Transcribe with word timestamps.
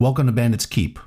Welcome 0.00 0.26
to 0.26 0.32
Bandits 0.32 0.64
Keep. 0.64 1.00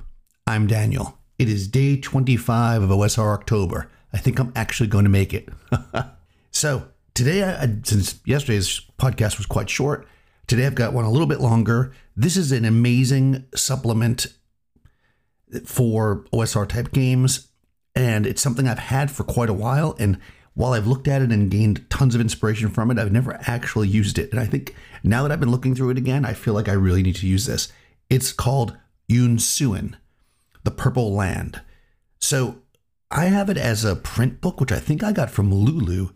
I'm 0.46 0.66
Daniel. 0.66 1.16
It 1.38 1.48
is 1.48 1.66
day 1.66 1.98
25 1.98 2.82
of 2.82 2.90
OSR 2.90 3.32
October. 3.32 3.90
I 4.12 4.18
think 4.18 4.38
I'm 4.38 4.52
actually 4.54 4.88
going 4.88 5.04
to 5.04 5.10
make 5.10 5.32
it. 5.32 5.48
so, 6.50 6.88
today, 7.14 7.42
I, 7.42 7.74
since 7.84 8.20
yesterday's 8.26 8.82
podcast 8.98 9.38
was 9.38 9.46
quite 9.46 9.70
short, 9.70 10.06
today 10.46 10.66
I've 10.66 10.74
got 10.74 10.92
one 10.92 11.06
a 11.06 11.10
little 11.10 11.26
bit 11.26 11.40
longer. 11.40 11.94
This 12.14 12.36
is 12.36 12.52
an 12.52 12.66
amazing 12.66 13.46
supplement 13.54 14.26
for 15.64 16.26
OSR 16.30 16.68
type 16.68 16.92
games, 16.92 17.48
and 17.94 18.26
it's 18.26 18.42
something 18.42 18.68
I've 18.68 18.78
had 18.78 19.10
for 19.10 19.24
quite 19.24 19.48
a 19.48 19.54
while. 19.54 19.96
And 19.98 20.20
while 20.52 20.74
I've 20.74 20.86
looked 20.86 21.08
at 21.08 21.22
it 21.22 21.32
and 21.32 21.50
gained 21.50 21.88
tons 21.88 22.14
of 22.14 22.20
inspiration 22.20 22.68
from 22.68 22.90
it, 22.90 22.98
I've 22.98 23.10
never 23.10 23.40
actually 23.46 23.88
used 23.88 24.18
it. 24.18 24.30
And 24.32 24.38
I 24.38 24.44
think 24.44 24.76
now 25.02 25.22
that 25.22 25.32
I've 25.32 25.40
been 25.40 25.50
looking 25.50 25.74
through 25.74 25.92
it 25.92 25.98
again, 25.98 26.26
I 26.26 26.34
feel 26.34 26.52
like 26.52 26.68
I 26.68 26.72
really 26.72 27.02
need 27.02 27.16
to 27.16 27.26
use 27.26 27.46
this. 27.46 27.72
It's 28.10 28.30
called 28.30 28.76
Yoon-Suin, 29.10 29.96
The 30.64 30.70
Purple 30.70 31.12
Land. 31.12 31.60
So 32.18 32.58
I 33.10 33.26
have 33.26 33.50
it 33.50 33.58
as 33.58 33.84
a 33.84 33.96
print 33.96 34.40
book, 34.40 34.60
which 34.60 34.72
I 34.72 34.78
think 34.78 35.02
I 35.02 35.12
got 35.12 35.30
from 35.30 35.52
Lulu. 35.52 36.10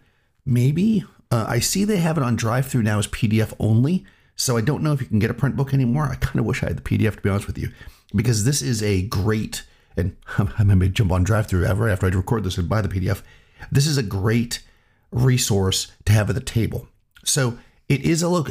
Maybe. 0.44 1.04
Uh, 1.30 1.44
I 1.48 1.58
see 1.58 1.84
they 1.84 1.98
have 1.98 2.16
it 2.16 2.24
on 2.24 2.36
DriveThru 2.36 2.82
now 2.82 2.98
as 2.98 3.08
PDF 3.08 3.52
only. 3.58 4.04
So 4.36 4.56
I 4.56 4.60
don't 4.60 4.82
know 4.82 4.92
if 4.92 5.00
you 5.00 5.06
can 5.06 5.18
get 5.18 5.30
a 5.30 5.34
print 5.34 5.56
book 5.56 5.74
anymore. 5.74 6.04
I 6.04 6.14
kind 6.16 6.38
of 6.38 6.46
wish 6.46 6.62
I 6.62 6.68
had 6.68 6.78
the 6.78 6.82
PDF 6.82 7.16
to 7.16 7.22
be 7.22 7.30
honest 7.30 7.46
with 7.46 7.58
you, 7.58 7.70
because 8.14 8.44
this 8.44 8.62
is 8.62 8.82
a 8.82 9.02
great, 9.02 9.64
and 9.96 10.16
I 10.38 10.62
may 10.62 10.88
jump 10.88 11.10
on 11.10 11.24
DriveThru 11.24 11.66
ever 11.66 11.88
after 11.88 12.06
I 12.06 12.10
record 12.10 12.44
this 12.44 12.58
and 12.58 12.68
buy 12.68 12.82
the 12.82 12.88
PDF. 12.88 13.22
This 13.72 13.86
is 13.86 13.96
a 13.96 14.02
great 14.02 14.62
resource 15.10 15.92
to 16.04 16.12
have 16.12 16.28
at 16.28 16.34
the 16.34 16.42
table. 16.42 16.88
So 17.24 17.58
it 17.88 18.02
is 18.02 18.22
a 18.22 18.28
look. 18.28 18.50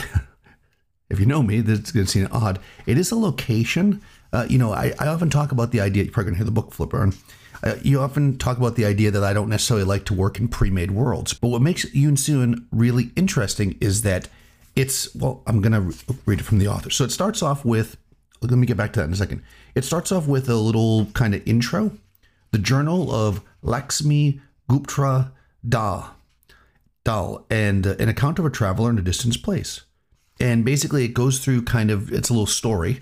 if 1.10 1.20
you 1.20 1.26
know 1.26 1.44
me, 1.44 1.62
this 1.62 1.80
is 1.80 1.91
going 1.91 2.05
to 2.05 2.12
seem 2.12 2.27
odd. 2.32 2.60
It 2.86 2.98
is 2.98 3.12
a 3.12 3.16
location. 3.16 4.02
Uh, 4.36 4.46
you 4.50 4.58
know, 4.58 4.74
I, 4.74 4.94
I 5.00 5.08
often 5.08 5.30
talk 5.30 5.54
about 5.54 5.72
the 5.72 5.80
idea. 5.80 6.04
You're 6.04 6.12
probably 6.12 6.32
going 6.32 6.36
to 6.36 6.40
hear 6.40 6.46
the 6.46 6.52
book 6.52 6.74
flipper. 6.74 7.04
And, 7.04 7.18
uh, 7.64 7.76
you 7.82 8.02
often 8.02 8.38
talk 8.38 8.58
about 8.58 8.76
the 8.76 8.84
idea 8.84 9.10
that 9.12 9.24
I 9.24 9.32
don't 9.32 9.48
necessarily 9.48 9.86
like 9.86 10.04
to 10.05 10.14
work 10.14 10.38
in 10.40 10.50
pre-made 10.50 10.92
worlds. 10.92 11.34
But 11.34 11.48
what 11.48 11.62
makes 11.62 11.86
Yoon-Suin 11.86 12.68
really 12.72 13.12
interesting 13.16 13.77
is 13.80 14.02
that 14.02 14.27
it's 14.76 15.16
well. 15.16 15.42
I'm 15.48 15.62
going 15.62 15.72
to 15.72 16.16
read 16.26 16.42
it 16.42 16.44
from 16.44 16.60
the 16.60 16.68
author. 16.68 16.90
So 16.90 17.05
it 17.05 17.12
starts 17.12 17.42
off 17.42 17.64
with. 17.64 17.96
Let 18.42 18.52
me 18.52 18.68
get 18.68 18.76
back 18.76 18.92
to 18.94 19.00
that 19.00 19.05
in 19.05 19.14
a 19.14 19.16
second. 19.16 19.42
It 19.74 19.86
starts 19.86 20.12
off 20.12 20.27
with 20.27 20.49
a 20.49 20.55
little 20.55 21.05
kind 21.14 21.34
of 21.34 21.48
intro. 21.48 21.98
The 22.52 22.60
Journal 22.60 23.16
of 23.16 23.42
Laxmi 23.64 24.42
Gupta 24.68 25.32
Da 25.68 26.10
Dal 27.05 27.46
and 27.49 27.88
uh, 27.88 27.96
an 27.99 28.10
account 28.10 28.38
of 28.38 28.46
a 28.46 28.49
traveler 28.49 28.90
in 28.90 28.99
a 28.99 29.02
distant 29.02 29.42
place. 29.42 29.82
And 30.42 30.66
basically, 30.66 31.05
it 31.05 31.14
goes 31.14 31.40
through 31.40 31.62
kind 31.62 31.90
of 31.90 32.12
it's 32.12 32.30
a 32.30 32.34
little 32.34 32.46
story 32.46 32.99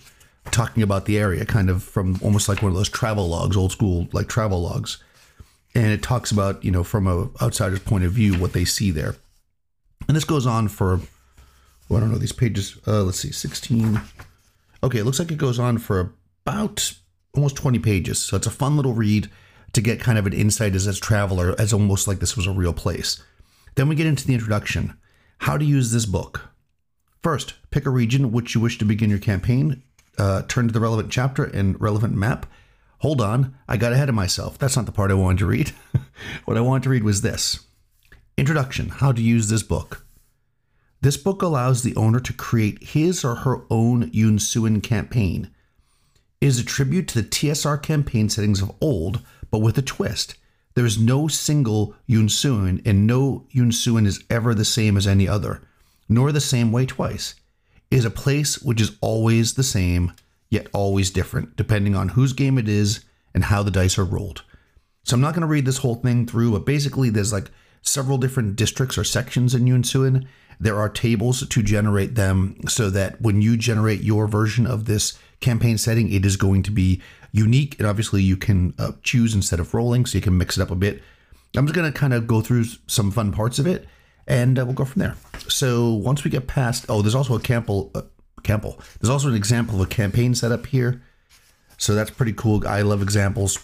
talking 0.52 0.84
about 0.84 1.06
the 1.06 1.18
area, 1.18 1.46
kind 1.46 1.70
of 1.70 1.84
from 1.84 2.20
almost 2.22 2.50
like 2.50 2.62
one 2.62 2.72
of 2.72 2.78
those 2.78 2.90
travel 2.90 3.28
logs, 3.28 3.58
old 3.58 3.72
school 3.72 4.08
like 4.12 4.28
travel 4.28 4.62
logs. 4.62 4.98
And 5.76 5.88
it 5.88 6.04
talks 6.04 6.32
about 6.32 6.64
you 6.64 6.72
know 6.72 6.84
from 6.84 7.08
a 7.08 7.30
outsider's 7.42 7.80
point 7.80 8.04
of 8.04 8.12
view 8.12 8.38
what 8.38 8.54
they 8.54 8.66
see 8.66 8.92
there. 8.92 9.16
And 10.08 10.16
this 10.16 10.26
goes 10.26 10.46
on 10.46 10.68
for 10.68 11.00
well, 11.90 11.98
I 11.98 12.00
don't 12.02 12.12
know 12.12 12.18
these 12.18 12.32
pages. 12.32 12.78
Uh, 12.88 13.04
let's 13.04 13.20
see, 13.20 13.32
sixteen. 13.32 14.02
Okay, 14.84 15.00
it 15.00 15.06
looks 15.06 15.20
like 15.20 15.32
it 15.32 15.38
goes 15.38 15.60
on 15.60 15.78
for 15.78 16.14
about 16.46 16.94
almost 17.34 17.56
twenty 17.56 17.80
pages. 17.80 18.20
So 18.20 18.38
it's 18.38 18.48
a 18.48 18.52
fun 18.52 18.76
little 18.76 18.94
read 18.94 19.30
to 19.74 19.82
get 19.82 20.00
kind 20.00 20.18
of 20.18 20.28
an 20.28 20.34
insight 20.34 20.76
as 20.76 20.86
a 20.86 20.94
traveler, 20.94 21.56
as 21.58 21.74
almost 21.74 22.08
like 22.08 22.20
this 22.20 22.38
was 22.38 22.46
a 22.46 22.52
real 22.52 22.74
place. 22.74 23.22
Then 23.76 23.88
we 23.88 23.96
get 23.96 24.06
into 24.06 24.28
the 24.28 24.34
introduction. 24.34 24.96
How 25.40 25.58
to 25.58 25.66
use 25.66 25.92
this 25.92 26.06
book. 26.06 26.50
First, 27.22 27.56
pick 27.72 27.86
a 27.86 27.90
region 27.90 28.32
which 28.32 28.54
you 28.54 28.62
wish 28.62 28.78
to 28.78 28.86
begin 28.86 29.10
your 29.10 29.20
campaign. 29.20 29.82
Uh, 30.18 30.44
turn 30.44 30.68
to 30.68 30.74
the 30.74 30.80
relevant 30.80 31.12
chapter 31.12 31.44
and 31.44 31.80
relevant 31.82 32.16
map. 32.16 32.46
Hold 33.00 33.20
on, 33.20 33.56
I 33.68 33.78
got 33.78 33.94
ahead 33.94 34.10
of 34.10 34.16
myself. 34.16 34.58
That's 34.58 34.78
not 34.78 34.86
the 34.86 34.92
part 34.92 35.12
I 35.12 35.16
wanted 35.16 35.40
to 35.40 35.46
read. 35.46 35.74
what 36.46 36.58
I 36.58 36.62
wanted 36.62 36.84
to 36.84 36.90
read 36.90 37.04
was 37.04 37.22
this 37.22 37.66
Introduction 38.38 38.90
How 38.90 39.12
to 39.12 39.22
use 39.22 39.50
this 39.50 39.64
book. 39.64 40.06
This 41.02 41.18
book 41.18 41.42
allows 41.42 41.84
the 41.84 41.96
owner 41.98 42.22
to 42.22 42.32
create 42.32 42.82
his 42.82 43.26
or 43.26 43.36
her 43.36 43.66
own 43.70 44.10
Yoon-Suin 44.12 44.80
campaign. 44.80 45.52
It 46.40 46.48
is 46.48 46.60
a 46.60 46.64
tribute 46.64 47.10
to 47.10 47.22
the 47.22 47.28
TSR 47.28 47.84
campaign 47.84 48.30
settings 48.30 48.62
of 48.62 48.72
old, 48.80 49.22
but 49.52 49.60
with 49.60 49.78
a 49.78 49.82
twist. 49.82 50.36
There 50.76 50.86
is 50.86 50.98
no 50.98 51.28
single 51.28 51.94
Yoon-Suin, 52.10 52.82
and 52.86 53.06
no 53.06 53.46
Yoon-Suin 53.54 54.06
is 54.06 54.24
ever 54.30 54.56
the 54.56 54.66
same 54.66 54.96
as 54.96 55.06
any 55.06 55.28
other, 55.28 55.62
nor 56.08 56.32
the 56.32 56.40
same 56.40 56.72
way 56.72 56.86
twice. 56.86 57.36
Is 57.94 58.06
a 58.06 58.10
place 58.10 58.60
which 58.60 58.82
is 58.82 58.98
always 59.02 59.54
the 59.54 59.62
same, 59.62 60.14
yet 60.50 60.66
always 60.74 61.12
different, 61.12 61.56
depending 61.56 61.96
on 61.96 62.10
whose 62.10 62.34
game 62.34 62.58
it 62.58 62.68
is 62.68 63.06
and 63.36 63.44
how 63.44 63.62
the 63.62 63.70
dice 63.70 64.00
are 64.00 64.04
rolled. 64.04 64.42
So 65.04 65.14
I'm 65.14 65.22
not 65.22 65.36
going 65.36 65.42
to 65.42 65.48
read 65.48 65.66
this 65.66 65.78
whole 65.78 65.94
thing 65.94 66.26
through, 66.26 66.54
but 66.54 66.66
basically 66.66 67.12
there's 67.12 67.32
like 67.32 67.52
several 67.84 68.18
different 68.18 68.56
districts 68.56 68.98
or 68.98 69.04
sections 69.04 69.54
in 69.54 69.66
Yoon-Suin. 69.66 70.28
There 70.60 70.80
are 70.80 70.90
tables 70.90 71.48
to 71.48 71.62
generate 71.62 72.16
them 72.16 72.56
so 72.68 72.90
that 72.90 73.22
when 73.22 73.44
you 73.44 73.58
generate 73.58 74.02
your 74.02 74.26
version 74.26 74.66
of 74.66 74.86
this 74.86 75.20
campaign 75.40 75.78
setting, 75.78 76.12
it 76.12 76.26
is 76.26 76.36
going 76.36 76.64
to 76.64 76.72
be 76.72 77.00
unique. 77.32 77.78
And 77.78 77.88
obviously, 77.88 78.24
you 78.24 78.38
can 78.38 78.74
uh, 78.80 78.94
choose 79.04 79.36
instead 79.36 79.60
of 79.60 79.72
rolling, 79.72 80.08
so 80.08 80.18
you 80.18 80.24
can 80.24 80.36
mix 80.36 80.58
it 80.58 80.64
up 80.64 80.72
a 80.72 80.76
bit. 80.76 81.04
I'm 81.56 81.68
just 81.68 81.76
going 81.76 81.94
to 81.94 82.00
kind 82.00 82.16
of 82.16 82.26
go 82.26 82.42
through 82.42 82.66
some 82.88 83.12
fun 83.12 83.32
parts 83.32 83.60
of 83.60 83.68
it, 83.68 83.86
and 84.26 84.58
uh, 84.58 84.66
we'll 84.66 84.74
go 84.74 84.86
from 84.86 85.02
there. 85.02 85.16
So 85.50 85.94
once 85.94 86.24
we 86.24 86.32
get 86.32 86.48
past, 86.48 86.86
oh, 86.90 87.02
there's 87.02 87.16
also 87.16 87.36
a 87.36 87.40
Campbell. 87.40 87.92
Uh, 87.94 88.02
Campbell. 88.44 88.80
There's 89.00 89.10
also 89.10 89.30
an 89.30 89.36
example 89.36 89.76
of 89.76 89.88
a 89.88 89.90
campaign 89.90 90.36
setup 90.36 90.66
here. 90.66 91.02
So 91.78 91.96
that's 91.96 92.12
pretty 92.12 92.34
cool. 92.34 92.68
I 92.68 92.82
love 92.82 93.02
examples. 93.02 93.58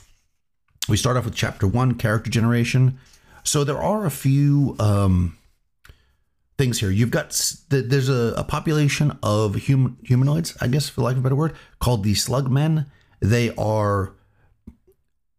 We 0.88 0.98
start 0.98 1.18
off 1.18 1.26
with 1.26 1.36
chapter 1.36 1.68
one, 1.68 1.96
character 1.96 2.30
generation. 2.30 2.98
So 3.44 3.64
there 3.64 3.78
are 3.78 4.06
a 4.06 4.12
few 4.12 4.76
um, 4.80 5.38
things 6.58 6.80
here. 6.80 6.90
You've 6.90 7.12
got 7.12 7.30
there's 7.70 8.10
a, 8.10 8.34
a 8.38 8.44
population 8.44 9.18
of 9.22 9.68
hum, 9.68 9.98
humanoids, 10.04 10.58
I 10.62 10.68
guess, 10.68 10.90
for 10.90 11.02
lack 11.02 11.14
of 11.14 11.20
a 11.20 11.22
better 11.22 11.36
word, 11.36 11.56
called 11.80 12.04
the 12.04 12.14
Slugmen. 12.14 12.86
They 13.20 13.54
are 13.56 14.14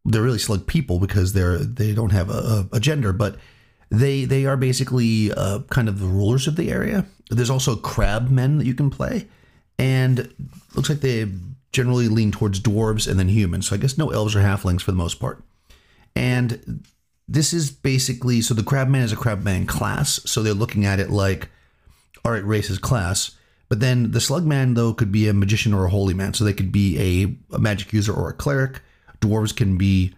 they're 0.05 0.23
really 0.23 0.39
slug 0.39 0.67
people 0.67 0.99
because 0.99 1.33
they're 1.33 1.59
they 1.59 1.93
don't 1.93 2.13
have 2.13 2.31
a, 2.31 2.69
a 2.73 2.81
gender, 2.81 3.13
but 3.13 3.37
they 3.91 4.25
they 4.25 4.47
are 4.47 4.57
basically 4.57 5.33
uh, 5.33 5.61
kind 5.71 5.89
of 5.89 5.99
the 5.99 6.07
rulers 6.07 6.47
of 6.47 6.57
the 6.57 6.71
area. 6.71 7.07
There's 7.31 7.51
also 7.51 7.77
crab 7.77 8.31
men 8.31 8.59
that 8.59 8.67
you 8.67 8.75
can 8.75 8.91
play, 8.91 9.27
and 9.79 10.33
looks 10.75 10.89
like 10.89 11.01
they 11.01 11.27
generally 11.73 12.09
lean 12.09 12.33
towards 12.33 12.61
dwarves 12.61 13.09
and 13.09 13.19
then 13.19 13.29
humans. 13.29 13.69
So 13.69 13.75
I 13.75 13.79
guess 13.79 13.99
no 13.99 14.11
elves 14.11 14.35
or 14.35 14.41
halflings 14.41 14.83
for 14.83 14.91
the 14.91 14.97
most 14.97 15.21
part. 15.21 15.43
And 16.17 16.85
this 17.29 17.53
is 17.53 17.71
basically 17.71 18.41
so 18.41 18.55
the 18.55 18.63
crabman 18.63 19.03
is 19.03 19.13
a 19.13 19.17
crabman 19.17 19.67
class, 19.67 20.21
so 20.25 20.43
they're 20.43 20.55
looking 20.55 20.85
at 20.85 21.01
it 21.01 21.11
like, 21.11 21.49
all 22.25 22.33
right, 22.33 22.45
race 22.45 22.71
is 22.71 22.79
class. 22.79 23.37
But 23.69 23.81
then 23.81 24.11
the 24.11 24.19
slugman 24.19 24.75
though 24.75 24.95
could 24.95 25.13
be 25.13 25.29
a 25.29 25.33
magician 25.33 25.73
or 25.75 25.85
a 25.85 25.91
holy 25.91 26.15
man, 26.15 26.35
so 26.35 26.45
they 26.45 26.53
could 26.53 26.73
be 26.73 26.99
a, 26.99 27.55
a 27.57 27.59
magic 27.59 27.93
user 27.93 28.13
or 28.13 28.29
a 28.29 28.35
cleric. 28.35 28.83
Dwarves 29.21 29.55
can 29.55 29.77
be 29.77 30.15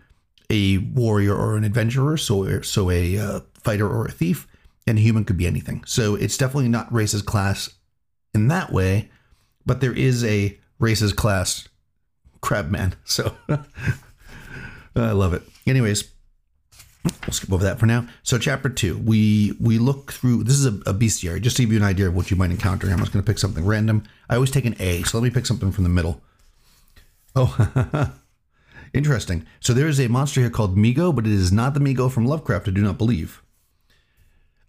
a 0.49 0.79
warrior 0.79 1.35
or 1.35 1.57
an 1.57 1.65
adventurer, 1.65 2.17
so 2.17 2.63
so 2.63 2.91
a 2.91 3.19
uh, 3.19 3.41
fighter 3.65 3.89
or 3.89 4.07
a 4.07 4.11
thief, 4.13 4.47
and 4.87 4.99
a 4.99 5.01
human 5.01 5.25
could 5.25 5.37
be 5.37 5.47
anything. 5.47 5.85
So 5.87 6.15
it's 6.15 6.37
definitely 6.37 6.69
not 6.69 6.93
races 6.93 7.23
class 7.23 7.71
in 8.35 8.49
that 8.49 8.73
way, 8.73 9.11
but 9.65 9.81
there 9.81 9.93
is 9.93 10.25
a 10.25 10.59
races 10.79 11.13
class 11.13 11.69
crabman. 12.41 12.95
So 13.05 13.37
I 14.95 15.13
love 15.13 15.33
it. 15.33 15.43
Anyways, 15.67 16.13
We'll 17.05 17.33
skip 17.33 17.53
over 17.53 17.65
that 17.65 17.81
for 17.81 17.87
now. 17.87 18.07
So, 18.23 18.39
chapter 18.39 18.69
two, 18.69 18.97
we 18.99 19.57
we 19.61 19.79
look 19.79 20.13
through. 20.13 20.45
This 20.45 20.55
is 20.55 20.67
a, 20.67 20.75
a 20.89 20.95
bestiary, 20.95 21.41
just 21.43 21.57
to 21.57 21.63
give 21.65 21.73
you 21.73 21.79
an 21.79 21.85
idea 21.85 22.07
of 22.07 22.15
what 22.15 22.31
you 22.31 22.37
might 22.37 22.53
encounter. 22.53 22.89
I'm 22.89 22.99
just 22.99 23.13
going 23.13 23.25
to 23.25 23.29
pick 23.29 23.39
something 23.39 23.65
random. 23.65 24.05
I 24.31 24.37
always 24.37 24.53
take 24.53 24.67
an 24.67 24.77
A, 24.79 25.03
so 25.03 25.19
let 25.19 25.25
me 25.25 25.31
pick 25.31 25.47
something 25.47 25.73
from 25.73 25.83
the 25.83 25.91
middle. 25.91 26.23
Oh, 27.35 28.13
interesting. 28.95 29.47
So 29.59 29.73
there 29.73 29.89
is 29.89 29.99
a 29.99 30.09
monster 30.09 30.41
here 30.41 30.51
called 30.51 30.77
Mi-Go, 30.77 31.13
but 31.13 31.27
it 31.27 31.33
is 31.33 31.51
not 31.51 31.75
the 31.75 31.81
Mi-Go 31.81 32.09
from 32.09 32.27
Lovecraft. 32.27 32.69
I 32.69 32.71
do 32.71 32.83
not 32.83 32.99
believe. 32.99 33.42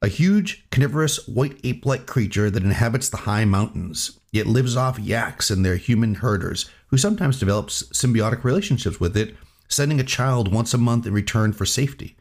A 0.03 0.09
huge, 0.09 0.65
carnivorous, 0.69 1.25
white 1.29 1.61
ape-like 1.63 2.05
creature 2.05 2.51
that 2.51 2.61
inhabits 2.61 3.07
the 3.07 3.17
high 3.17 3.45
mountains. 3.45 4.19
It 4.33 4.47
lives 4.47 4.75
off 4.75 4.99
yaks 4.99 5.49
and 5.49 5.65
their 5.65 5.77
human 5.77 6.15
herders, 6.15 6.69
who 6.87 6.97
sometimes 6.97 7.39
develops 7.39 7.83
symbiotic 7.83 8.43
relationships 8.43 8.99
with 8.99 9.15
it, 9.15 9.37
sending 9.69 10.01
a 10.01 10.03
child 10.03 10.53
once 10.53 10.73
a 10.73 10.77
month 10.77 11.07
in 11.07 11.13
return 11.13 11.53
for 11.53 11.65
safety. 11.65 12.17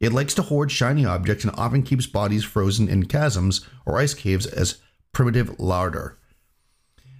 It 0.00 0.14
likes 0.14 0.32
to 0.34 0.42
hoard 0.42 0.72
shiny 0.72 1.04
objects 1.04 1.44
and 1.44 1.54
often 1.54 1.82
keeps 1.82 2.06
bodies 2.06 2.44
frozen 2.44 2.88
in 2.88 3.06
chasms 3.06 3.60
or 3.84 3.98
ice 3.98 4.14
caves 4.14 4.46
as 4.46 4.78
primitive 5.12 5.60
larder. 5.60 6.16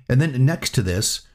And 0.08 0.22
then 0.22 0.42
next 0.46 0.74
to 0.76 0.82
this, 0.82 1.26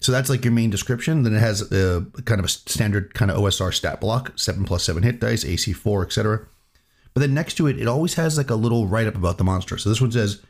so 0.00 0.10
that's 0.10 0.30
like 0.30 0.42
your 0.42 0.54
main 0.54 0.70
description. 0.70 1.22
Then 1.22 1.34
it 1.34 1.40
has 1.40 1.70
a 1.70 2.06
kind 2.24 2.38
of 2.38 2.46
a 2.46 2.48
standard 2.48 3.12
kind 3.12 3.30
of 3.30 3.36
OSR 3.36 3.74
stat 3.74 4.00
block, 4.00 4.32
seven 4.36 4.64
plus 4.64 4.84
seven 4.84 5.02
hit 5.02 5.20
dice, 5.20 5.44
AC 5.44 5.74
four, 5.74 6.02
etc. 6.02 6.46
But 7.14 7.20
then 7.20 7.34
next 7.34 7.54
to 7.54 7.66
it, 7.66 7.78
it 7.78 7.88
always 7.88 8.14
has 8.14 8.38
like 8.38 8.50
a 8.50 8.54
little 8.54 8.86
write 8.86 9.06
up 9.06 9.16
about 9.16 9.38
the 9.38 9.44
monster. 9.44 9.76
So 9.78 9.88
this 9.88 10.00
one 10.00 10.12
says, 10.12 10.42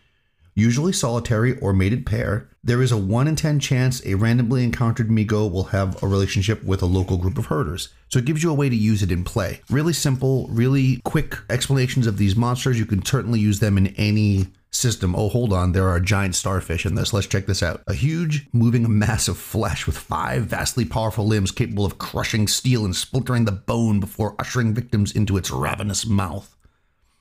usually 0.54 0.92
solitary 0.92 1.58
or 1.58 1.72
mated 1.72 2.04
pair. 2.04 2.48
There 2.62 2.82
is 2.82 2.92
a 2.92 2.96
1 2.96 3.26
in 3.26 3.36
10 3.36 3.58
chance 3.58 4.04
a 4.04 4.14
randomly 4.14 4.62
encountered 4.64 5.10
Mi-Go 5.10 5.46
will 5.46 5.64
have 5.64 6.00
a 6.02 6.06
relationship 6.06 6.62
with 6.62 6.82
a 6.82 6.86
local 6.86 7.16
group 7.16 7.38
of 7.38 7.46
herders. 7.46 7.88
So 8.08 8.18
it 8.18 8.26
gives 8.26 8.42
you 8.42 8.50
a 8.50 8.54
way 8.54 8.68
to 8.68 8.76
use 8.76 9.02
it 9.02 9.10
in 9.10 9.24
play. 9.24 9.62
Really 9.70 9.92
simple, 9.92 10.46
really 10.48 11.00
quick 11.04 11.36
explanations 11.48 12.06
of 12.06 12.18
these 12.18 12.36
monsters. 12.36 12.78
You 12.78 12.86
can 12.86 13.04
certainly 13.04 13.40
use 13.40 13.60
them 13.60 13.78
in 13.78 13.88
any 13.96 14.48
system. 14.72 15.14
Oh, 15.14 15.28
hold 15.28 15.52
on, 15.52 15.72
there 15.72 15.88
are 15.88 16.00
giant 16.00 16.34
starfish 16.34 16.84
in 16.84 16.94
this. 16.94 17.12
Let's 17.12 17.26
check 17.26 17.46
this 17.46 17.62
out. 17.62 17.82
A 17.86 17.94
huge, 17.94 18.46
moving 18.52 18.98
mass 18.98 19.28
of 19.28 19.38
flesh 19.38 19.86
with 19.86 19.96
five 19.96 20.44
vastly 20.44 20.84
powerful 20.84 21.26
limbs 21.26 21.50
capable 21.50 21.84
of 21.84 21.98
crushing 21.98 22.48
steel 22.48 22.84
and 22.84 22.96
splintering 22.96 23.44
the 23.44 23.52
bone 23.52 24.00
before 24.00 24.34
ushering 24.38 24.74
victims 24.74 25.12
into 25.12 25.36
its 25.36 25.50
ravenous 25.50 26.06
mouth. 26.06 26.56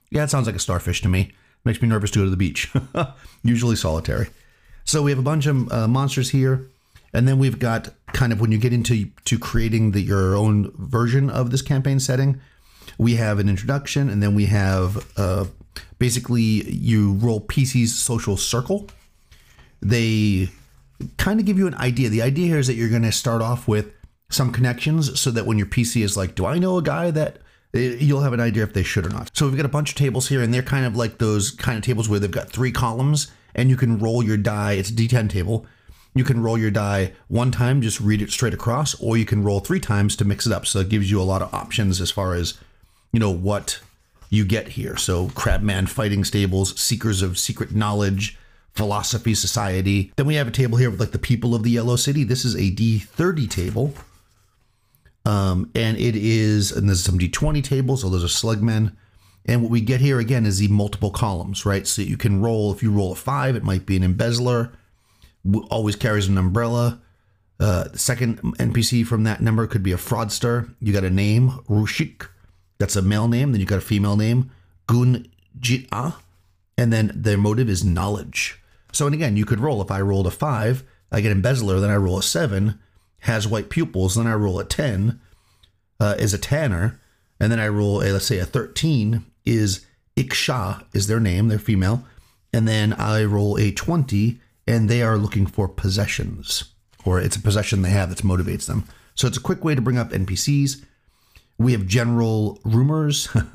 Yeah, 0.10 0.24
it 0.24 0.30
sounds 0.30 0.48
like 0.48 0.56
a 0.56 0.60
starfish 0.60 1.02
to 1.02 1.10
me. 1.10 1.34
Makes 1.64 1.82
me 1.82 1.88
nervous 1.88 2.12
to 2.12 2.20
go 2.20 2.26
to 2.26 2.32
the 2.32 2.38
beach. 2.38 2.72
Usually 3.44 3.76
solitary. 3.76 4.30
So 4.84 5.04
we 5.04 5.12
have 5.12 5.20
a 5.20 5.24
bunch 5.24 5.46
of 5.46 5.72
uh, 5.72 5.88
monsters 5.88 6.32
here, 6.32 6.68
and 7.14 7.28
then 7.28 7.38
we've 7.38 7.60
got 7.60 7.90
kind 8.08 8.34
of 8.34 8.42
when 8.42 8.52
you 8.52 8.58
get 8.58 8.74
into 8.74 9.10
to 9.26 9.38
creating 9.38 9.92
the, 9.92 10.02
your 10.02 10.36
own 10.36 10.72
version 10.76 11.30
of 11.30 11.52
this 11.52 11.62
campaign 11.62 12.00
setting, 12.00 12.42
we 12.98 13.16
have 13.16 13.40
an 13.40 13.50
introduction, 13.50 14.10
and 14.10 14.22
then 14.22 14.36
we 14.36 14.46
have 14.48 15.06
uh, 15.18 15.46
basically 16.00 16.42
you 16.42 17.14
roll 17.14 17.42
PC's 17.42 17.98
social 17.98 18.38
circle. 18.38 18.88
They 19.82 20.50
kind 21.18 21.40
of 21.40 21.46
give 21.46 21.58
you 21.58 21.68
an 21.68 21.76
idea. 21.76 22.10
The 22.10 22.22
idea 22.22 22.48
here 22.48 22.60
is 22.60 22.68
that 22.68 22.76
you're 22.76 22.90
going 22.90 23.02
to 23.04 23.12
start 23.12 23.42
off 23.42 23.68
with 23.68 23.94
some 24.30 24.52
connections 24.52 25.20
so 25.20 25.32
that 25.32 25.46
when 25.46 25.58
your 25.58 25.68
PC 25.68 26.04
is 26.04 26.16
like, 26.16 26.36
do 26.36 26.46
I 26.46 26.58
know 26.58 26.78
a 26.78 26.84
guy 26.84 27.12
that 27.12 27.42
you'll 27.74 28.22
have 28.22 28.34
an 28.34 28.40
idea 28.40 28.64
if 28.64 28.74
they 28.74 28.84
should 28.84 29.06
or 29.06 29.10
not. 29.10 29.32
So 29.34 29.48
we've 29.48 29.56
got 29.56 29.66
a 29.66 29.70
bunch 29.70 29.92
of 29.92 29.96
tables 29.96 30.28
here, 30.28 30.42
and 30.42 30.54
they're 30.54 30.62
kind 30.62 30.86
of 30.86 30.96
like 30.96 31.18
those 31.18 31.52
kind 31.52 31.78
of 31.78 31.84
tables 31.84 32.10
where 32.10 32.20
they've 32.20 32.30
got 32.30 32.50
three 32.50 32.72
columns, 32.72 33.32
and 33.56 33.70
you 33.70 33.78
can 33.78 33.98
roll 33.98 34.24
your 34.24 34.38
die. 34.38 34.74
It's 34.74 34.90
a 34.90 34.94
D10 34.94 35.30
table. 35.30 35.66
You 36.14 36.26
can 36.26 36.44
roll 36.44 36.58
your 36.58 36.72
die 36.72 37.14
one 37.30 37.52
time, 37.52 37.82
just 37.82 38.02
read 38.02 38.22
it 38.22 38.32
straight 38.32 38.54
across, 38.54 39.00
or 39.02 39.16
you 39.16 39.26
can 39.26 39.44
roll 39.44 39.62
three 39.62 39.80
times 39.80 40.18
to 40.18 40.26
mix 40.26 40.46
it 40.46 40.52
up. 40.52 40.66
So 40.66 40.80
it 40.80 40.90
gives 40.90 41.10
you 41.10 41.22
a 41.22 41.24
lot 41.24 41.42
of 41.42 41.54
options 41.54 42.02
as 42.02 42.12
far 42.12 42.34
as, 42.34 42.56
you 43.12 43.20
know, 43.20 43.32
what 43.32 43.80
you 44.30 44.46
get 44.46 44.70
here. 44.70 44.96
So 44.98 45.28
Crabman 45.30 45.88
fighting 45.88 46.24
stables, 46.24 46.80
seekers 46.80 47.22
of 47.22 47.38
secret 47.38 47.76
knowledge, 47.76 48.38
philosophy 48.74 49.36
society. 49.36 50.14
Then 50.16 50.26
we 50.26 50.36
have 50.36 50.48
a 50.48 50.52
table 50.52 50.78
here 50.78 50.90
with 50.90 51.00
like 51.00 51.12
the 51.12 51.20
people 51.20 51.54
of 51.54 51.64
the 51.64 51.72
Yellow 51.72 51.98
City. 51.98 52.24
This 52.24 52.46
is 52.46 52.56
a 52.56 52.72
D30 52.72 53.50
table. 53.50 53.94
Um, 55.26 55.70
and 55.76 55.98
it 55.98 56.16
is, 56.16 56.72
and 56.72 56.88
there's 56.88 57.04
some 57.04 57.20
D20 57.20 57.64
tables, 57.64 58.02
so 58.02 58.10
those 58.10 58.24
are 58.24 58.28
slugmen. 58.28 58.96
And 59.46 59.62
what 59.62 59.72
we 59.72 59.82
get 59.82 60.02
here 60.02 60.20
again 60.20 60.46
is 60.46 60.60
the 60.60 60.68
multiple 60.68 61.12
columns, 61.12 61.66
right? 61.66 61.86
So 61.86 62.02
you 62.02 62.18
can 62.18 62.42
roll, 62.42 62.72
if 62.72 62.82
you 62.82 62.92
roll 62.92 63.12
a 63.12 63.16
five, 63.16 63.56
it 63.56 63.64
might 63.64 63.86
be 63.86 63.98
an 63.98 64.04
embezzler, 64.04 64.72
always 65.70 65.96
carries 65.96 66.28
an 66.28 66.38
umbrella. 66.38 67.02
Uh, 67.60 67.90
the 67.90 68.00
second 68.00 68.42
NPC 68.42 69.06
from 69.06 69.24
that 69.24 69.42
number 69.42 69.68
could 69.68 69.84
be 69.84 69.92
a 69.92 69.98
fraudster. 69.98 70.74
You 70.80 70.94
got 70.94 71.04
a 71.04 71.10
name, 71.10 71.50
Rushik. 71.70 72.28
That's 72.82 72.96
a 72.96 73.02
male 73.02 73.28
name. 73.28 73.52
Then 73.52 73.62
you 73.62 73.68
got 73.68 73.78
a 73.78 73.82
female 73.82 74.18
name, 74.18 74.52
Gun 74.88 75.28
Gunjia. 75.60 76.16
And 76.78 76.92
then 76.92 77.12
their 77.16 77.38
motive 77.38 77.70
is 77.70 77.84
knowledge. 77.84 78.60
So, 78.92 79.06
and 79.06 79.16
again, 79.16 79.38
you 79.38 79.46
could 79.46 79.60
roll. 79.60 79.82
If 79.82 79.92
I 79.92 80.02
rolled 80.02 80.28
a 80.28 80.32
five, 80.32 80.84
I 81.12 81.22
get 81.22 81.32
embezzler, 81.32 81.80
then 81.80 81.90
I 81.90 81.96
roll 81.96 82.18
a 82.18 82.24
seven 82.24 82.80
has 83.22 83.48
white 83.48 83.70
pupils, 83.70 84.16
then 84.16 84.28
I 84.28 84.34
roll 84.34 84.60
a 84.60 84.66
10 84.66 85.20
uh, 86.00 86.16
is 86.18 86.34
a 86.34 86.38
tanner, 86.38 87.00
and 87.40 87.52
then 87.52 87.60
I 87.60 87.68
roll 87.68 88.02
a, 88.02 88.10
let's 88.12 88.26
say 88.26 88.40
a 88.40 88.46
13 88.46 89.26
is 89.46 89.86
Iksha 90.18 90.86
is 90.94 91.08
their 91.08 91.20
name, 91.20 91.48
they're 91.48 91.60
female, 91.60 92.04
and 92.52 92.68
then 92.68 92.94
I 92.94 93.24
roll 93.24 93.58
a 93.58 93.72
20 93.72 94.40
and 94.68 94.90
they 94.90 95.02
are 95.02 95.18
looking 95.18 95.46
for 95.46 95.68
possessions, 95.68 96.66
or 97.06 97.20
it's 97.20 97.36
a 97.36 97.42
possession 97.42 97.82
they 97.82 97.90
have 97.90 98.10
that 98.10 98.26
motivates 98.26 98.66
them. 98.66 98.88
So 99.16 99.28
it's 99.28 99.38
a 99.38 99.42
quick 99.42 99.64
way 99.64 99.76
to 99.76 99.82
bring 99.82 99.98
up 99.98 100.12
NPCs. 100.12 100.84
We 101.58 101.74
have 101.74 101.86
general 101.86 102.60
rumors. 102.64 103.28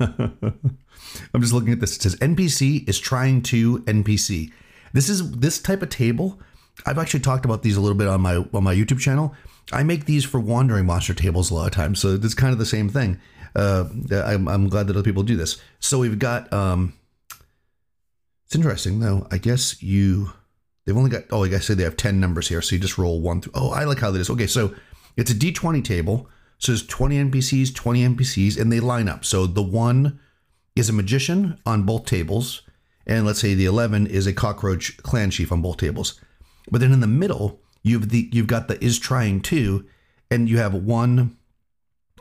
I'm 1.33 1.41
just 1.41 1.53
looking 1.53 1.73
at 1.73 1.79
this. 1.79 1.95
It 1.95 2.01
says 2.01 2.15
NPC 2.17 2.87
is 2.87 2.99
trying 2.99 3.41
to 3.43 3.79
NPC. 3.79 4.51
This 4.93 5.09
is 5.09 5.31
this 5.31 5.59
type 5.59 5.81
of 5.81 5.89
table. 5.89 6.39
I've 6.85 6.97
actually 6.97 7.21
talked 7.21 7.45
about 7.45 7.63
these 7.63 7.75
a 7.75 7.81
little 7.81 7.97
bit 7.97 8.07
on 8.07 8.21
my 8.21 8.37
on 8.53 8.63
my 8.63 8.75
YouTube 8.75 8.99
channel. 8.99 9.35
I 9.71 9.83
make 9.83 10.05
these 10.05 10.23
for 10.23 10.39
wandering 10.39 10.85
monster 10.85 11.13
tables 11.13 11.51
a 11.51 11.53
lot 11.53 11.65
of 11.65 11.73
times, 11.73 11.99
so 11.99 12.13
it's 12.13 12.33
kind 12.33 12.53
of 12.53 12.59
the 12.59 12.65
same 12.65 12.87
thing. 12.89 13.19
Uh, 13.55 13.85
I'm, 14.11 14.47
I'm, 14.47 14.69
glad 14.69 14.87
that 14.87 14.95
other 14.95 15.03
people 15.03 15.23
do 15.23 15.35
this. 15.35 15.59
So 15.79 15.99
we've 15.99 16.19
got. 16.19 16.51
Um, 16.53 16.93
it's 18.45 18.55
interesting 18.55 18.99
though. 18.99 19.27
I 19.31 19.37
guess 19.37 19.81
you. 19.81 20.31
They've 20.85 20.95
only 20.95 21.09
got. 21.09 21.23
Oh, 21.31 21.43
I 21.43 21.49
guess 21.49 21.67
they 21.67 21.83
have 21.83 21.97
ten 21.97 22.19
numbers 22.19 22.47
here, 22.47 22.61
so 22.61 22.75
you 22.75 22.81
just 22.81 22.97
roll 22.97 23.19
one 23.19 23.41
through. 23.41 23.53
Oh, 23.55 23.71
I 23.71 23.83
like 23.83 23.99
how 23.99 24.11
that 24.11 24.19
is. 24.19 24.29
Okay, 24.29 24.47
so 24.47 24.73
it's 25.17 25.31
a 25.31 25.35
D20 25.35 25.83
table. 25.83 26.29
So 26.57 26.71
there's 26.71 26.85
20 26.85 27.29
NPCs, 27.29 27.73
20 27.73 28.15
NPCs, 28.15 28.59
and 28.59 28.71
they 28.71 28.79
line 28.79 29.07
up. 29.07 29.23
So 29.23 29.45
the 29.45 29.61
one 29.61 30.19
is 30.75 30.89
a 30.89 30.93
magician 30.93 31.59
on 31.65 31.83
both 31.83 32.05
tables, 32.05 32.63
and 33.05 33.25
let's 33.25 33.39
say 33.39 33.53
the 33.53 33.65
11 33.65 34.07
is 34.07 34.27
a 34.27 34.33
cockroach 34.33 34.97
clan 34.97 35.31
chief 35.31 35.51
on 35.51 35.61
both 35.61 35.77
tables. 35.77 36.19
But 36.69 36.81
then 36.81 36.91
in 36.91 36.99
the 36.99 37.07
middle, 37.07 37.61
You've 37.87 38.09
the 38.09 38.29
you've 38.31 38.47
got 38.47 38.67
the 38.67 38.83
is 38.83 38.99
trying 38.99 39.41
to, 39.43 39.85
and 40.29 40.49
you 40.49 40.57
have 40.57 40.73
one, 40.73 41.37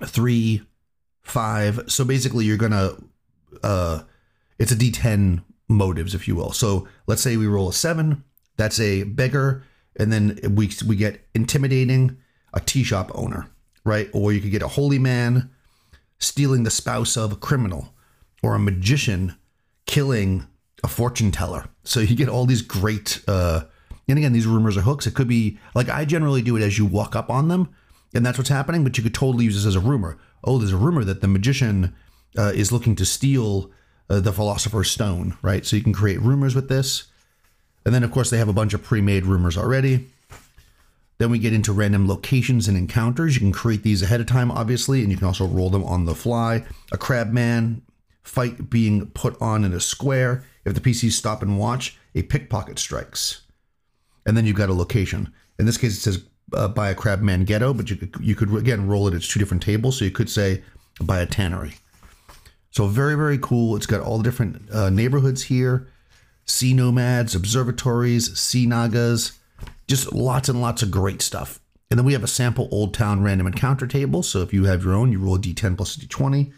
three, 0.04 0.62
five. 1.22 1.80
So 1.88 2.04
basically, 2.04 2.44
you're 2.44 2.56
gonna 2.56 2.92
uh, 3.62 4.02
it's 4.58 4.72
a 4.72 4.76
D10 4.76 5.42
motives, 5.68 6.14
if 6.14 6.28
you 6.28 6.36
will. 6.36 6.52
So 6.52 6.86
let's 7.06 7.22
say 7.22 7.36
we 7.36 7.46
roll 7.46 7.68
a 7.68 7.72
seven. 7.72 8.22
That's 8.56 8.78
a 8.78 9.02
beggar, 9.02 9.64
and 9.96 10.12
then 10.12 10.38
we 10.54 10.70
we 10.86 10.94
get 10.94 11.26
intimidating 11.34 12.16
a 12.54 12.60
tea 12.60 12.84
shop 12.84 13.10
owner, 13.14 13.50
right? 13.86 14.10
Or 14.12 14.32
you 14.32 14.40
could 14.40 14.50
get 14.50 14.62
a 14.62 14.68
holy 14.68 14.98
man 14.98 15.50
stealing 16.18 16.64
the 16.64 16.70
spouse 16.70 17.16
of 17.16 17.32
a 17.32 17.36
criminal, 17.36 17.94
or 18.42 18.54
a 18.54 18.58
magician 18.58 19.36
killing 19.86 20.46
a 20.84 20.88
fortune 20.88 21.30
teller. 21.30 21.66
So 21.84 22.00
you 22.00 22.16
get 22.16 22.28
all 22.28 22.46
these 22.46 22.62
great 22.62 23.22
uh, 23.26 23.62
and 24.08 24.18
again, 24.18 24.32
these 24.32 24.46
rumors 24.46 24.76
are 24.76 24.82
hooks. 24.82 25.06
It 25.06 25.14
could 25.14 25.28
be 25.28 25.58
like 25.74 25.88
I 25.88 26.04
generally 26.04 26.42
do 26.42 26.56
it 26.56 26.62
as 26.62 26.78
you 26.78 26.86
walk 26.86 27.16
up 27.16 27.28
on 27.30 27.48
them, 27.48 27.68
and 28.14 28.24
that's 28.24 28.38
what's 28.38 28.50
happening. 28.50 28.84
But 28.84 28.96
you 28.96 29.02
could 29.02 29.14
totally 29.14 29.44
use 29.44 29.56
this 29.56 29.66
as 29.66 29.74
a 29.76 29.80
rumor. 29.80 30.18
Oh, 30.44 30.58
there's 30.58 30.72
a 30.72 30.76
rumor 30.76 31.04
that 31.04 31.20
the 31.20 31.28
magician 31.28 31.94
uh, 32.38 32.52
is 32.54 32.70
looking 32.70 32.94
to 32.96 33.04
steal 33.04 33.70
uh, 34.08 34.20
the 34.20 34.32
philosopher's 34.32 34.90
stone, 34.90 35.36
right? 35.42 35.66
So 35.66 35.76
you 35.76 35.82
can 35.82 35.92
create 35.92 36.20
rumors 36.20 36.54
with 36.54 36.68
this. 36.68 37.04
And 37.84 37.94
then, 37.94 38.04
of 38.04 38.10
course, 38.10 38.30
they 38.30 38.38
have 38.38 38.48
a 38.48 38.52
bunch 38.52 38.74
of 38.74 38.82
pre-made 38.82 39.26
rumors 39.26 39.56
already. 39.56 40.08
Then 41.18 41.30
we 41.30 41.38
get 41.38 41.52
into 41.52 41.72
random 41.72 42.06
locations 42.06 42.68
and 42.68 42.76
encounters. 42.76 43.34
You 43.34 43.40
can 43.40 43.52
create 43.52 43.82
these 43.82 44.02
ahead 44.02 44.20
of 44.20 44.26
time, 44.26 44.50
obviously, 44.50 45.02
and 45.02 45.10
you 45.10 45.16
can 45.16 45.26
also 45.26 45.46
roll 45.46 45.70
them 45.70 45.84
on 45.84 46.04
the 46.04 46.14
fly. 46.14 46.64
A 46.92 46.98
crabman 46.98 47.82
fight 48.22 48.68
being 48.68 49.06
put 49.06 49.40
on 49.40 49.64
in 49.64 49.72
a 49.72 49.80
square. 49.80 50.44
If 50.64 50.74
the 50.74 50.80
PCs 50.80 51.12
stop 51.12 51.42
and 51.42 51.58
watch, 51.58 51.96
a 52.14 52.22
pickpocket 52.22 52.78
strikes 52.78 53.46
and 54.26 54.36
then 54.36 54.44
you've 54.44 54.56
got 54.56 54.68
a 54.68 54.74
location. 54.74 55.32
In 55.58 55.64
this 55.64 55.78
case, 55.78 55.96
it 55.96 56.00
says 56.00 56.24
uh, 56.52 56.68
by 56.68 56.90
a 56.90 56.94
crabman 56.94 57.44
ghetto, 57.44 57.72
but 57.72 57.88
you 57.88 57.96
could, 57.96 58.16
you 58.20 58.34
could 58.34 58.52
again 58.54 58.86
roll 58.86 59.08
it. 59.08 59.14
It's 59.14 59.28
two 59.28 59.38
different 59.38 59.62
tables, 59.62 59.98
so 59.98 60.04
you 60.04 60.10
could 60.10 60.28
say 60.28 60.62
by 61.00 61.20
a 61.20 61.26
tannery. 61.26 61.76
So 62.70 62.88
very 62.88 63.14
very 63.14 63.38
cool. 63.38 63.76
It's 63.76 63.86
got 63.86 64.02
all 64.02 64.18
the 64.18 64.24
different 64.24 64.70
uh, 64.70 64.90
neighborhoods 64.90 65.44
here, 65.44 65.88
sea 66.44 66.74
nomads, 66.74 67.34
observatories, 67.34 68.38
sea 68.38 68.66
nagas, 68.66 69.38
just 69.86 70.12
lots 70.12 70.48
and 70.48 70.60
lots 70.60 70.82
of 70.82 70.90
great 70.90 71.22
stuff. 71.22 71.60
And 71.90 71.98
then 71.98 72.04
we 72.04 72.12
have 72.14 72.24
a 72.24 72.28
sample 72.28 72.68
Old 72.72 72.94
Town 72.94 73.22
random 73.22 73.46
encounter 73.46 73.86
table. 73.86 74.22
So 74.22 74.42
if 74.42 74.52
you 74.52 74.64
have 74.64 74.84
your 74.84 74.94
own, 74.94 75.12
you 75.12 75.20
roll 75.20 75.36
a 75.36 75.38
d10 75.38 75.76
plus 75.76 75.96
a 75.96 76.00
d20. 76.00 76.52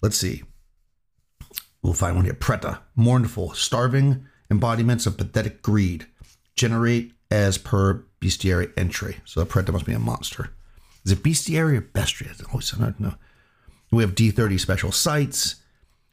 Let's 0.00 0.16
see. 0.16 0.42
We'll 1.82 1.92
find 1.92 2.16
one 2.16 2.24
here. 2.24 2.34
Preta, 2.34 2.78
mournful, 2.96 3.54
starving 3.54 4.24
embodiments 4.50 5.06
of 5.06 5.16
pathetic 5.16 5.62
greed 5.62 6.06
generate 6.56 7.12
as 7.30 7.58
per 7.58 8.04
bestiary 8.20 8.72
entry. 8.76 9.18
So 9.24 9.40
the 9.40 9.46
Preta 9.46 9.72
must 9.72 9.86
be 9.86 9.94
a 9.94 9.98
monster. 9.98 10.50
Is 11.04 11.12
it 11.12 11.22
bestiary 11.22 11.78
or 11.78 11.82
bestiary? 11.82 12.80
I 12.80 12.84
don't 12.84 13.00
know. 13.00 13.14
We 13.90 14.02
have 14.02 14.14
D30 14.14 14.60
special 14.60 14.92
sites. 14.92 15.56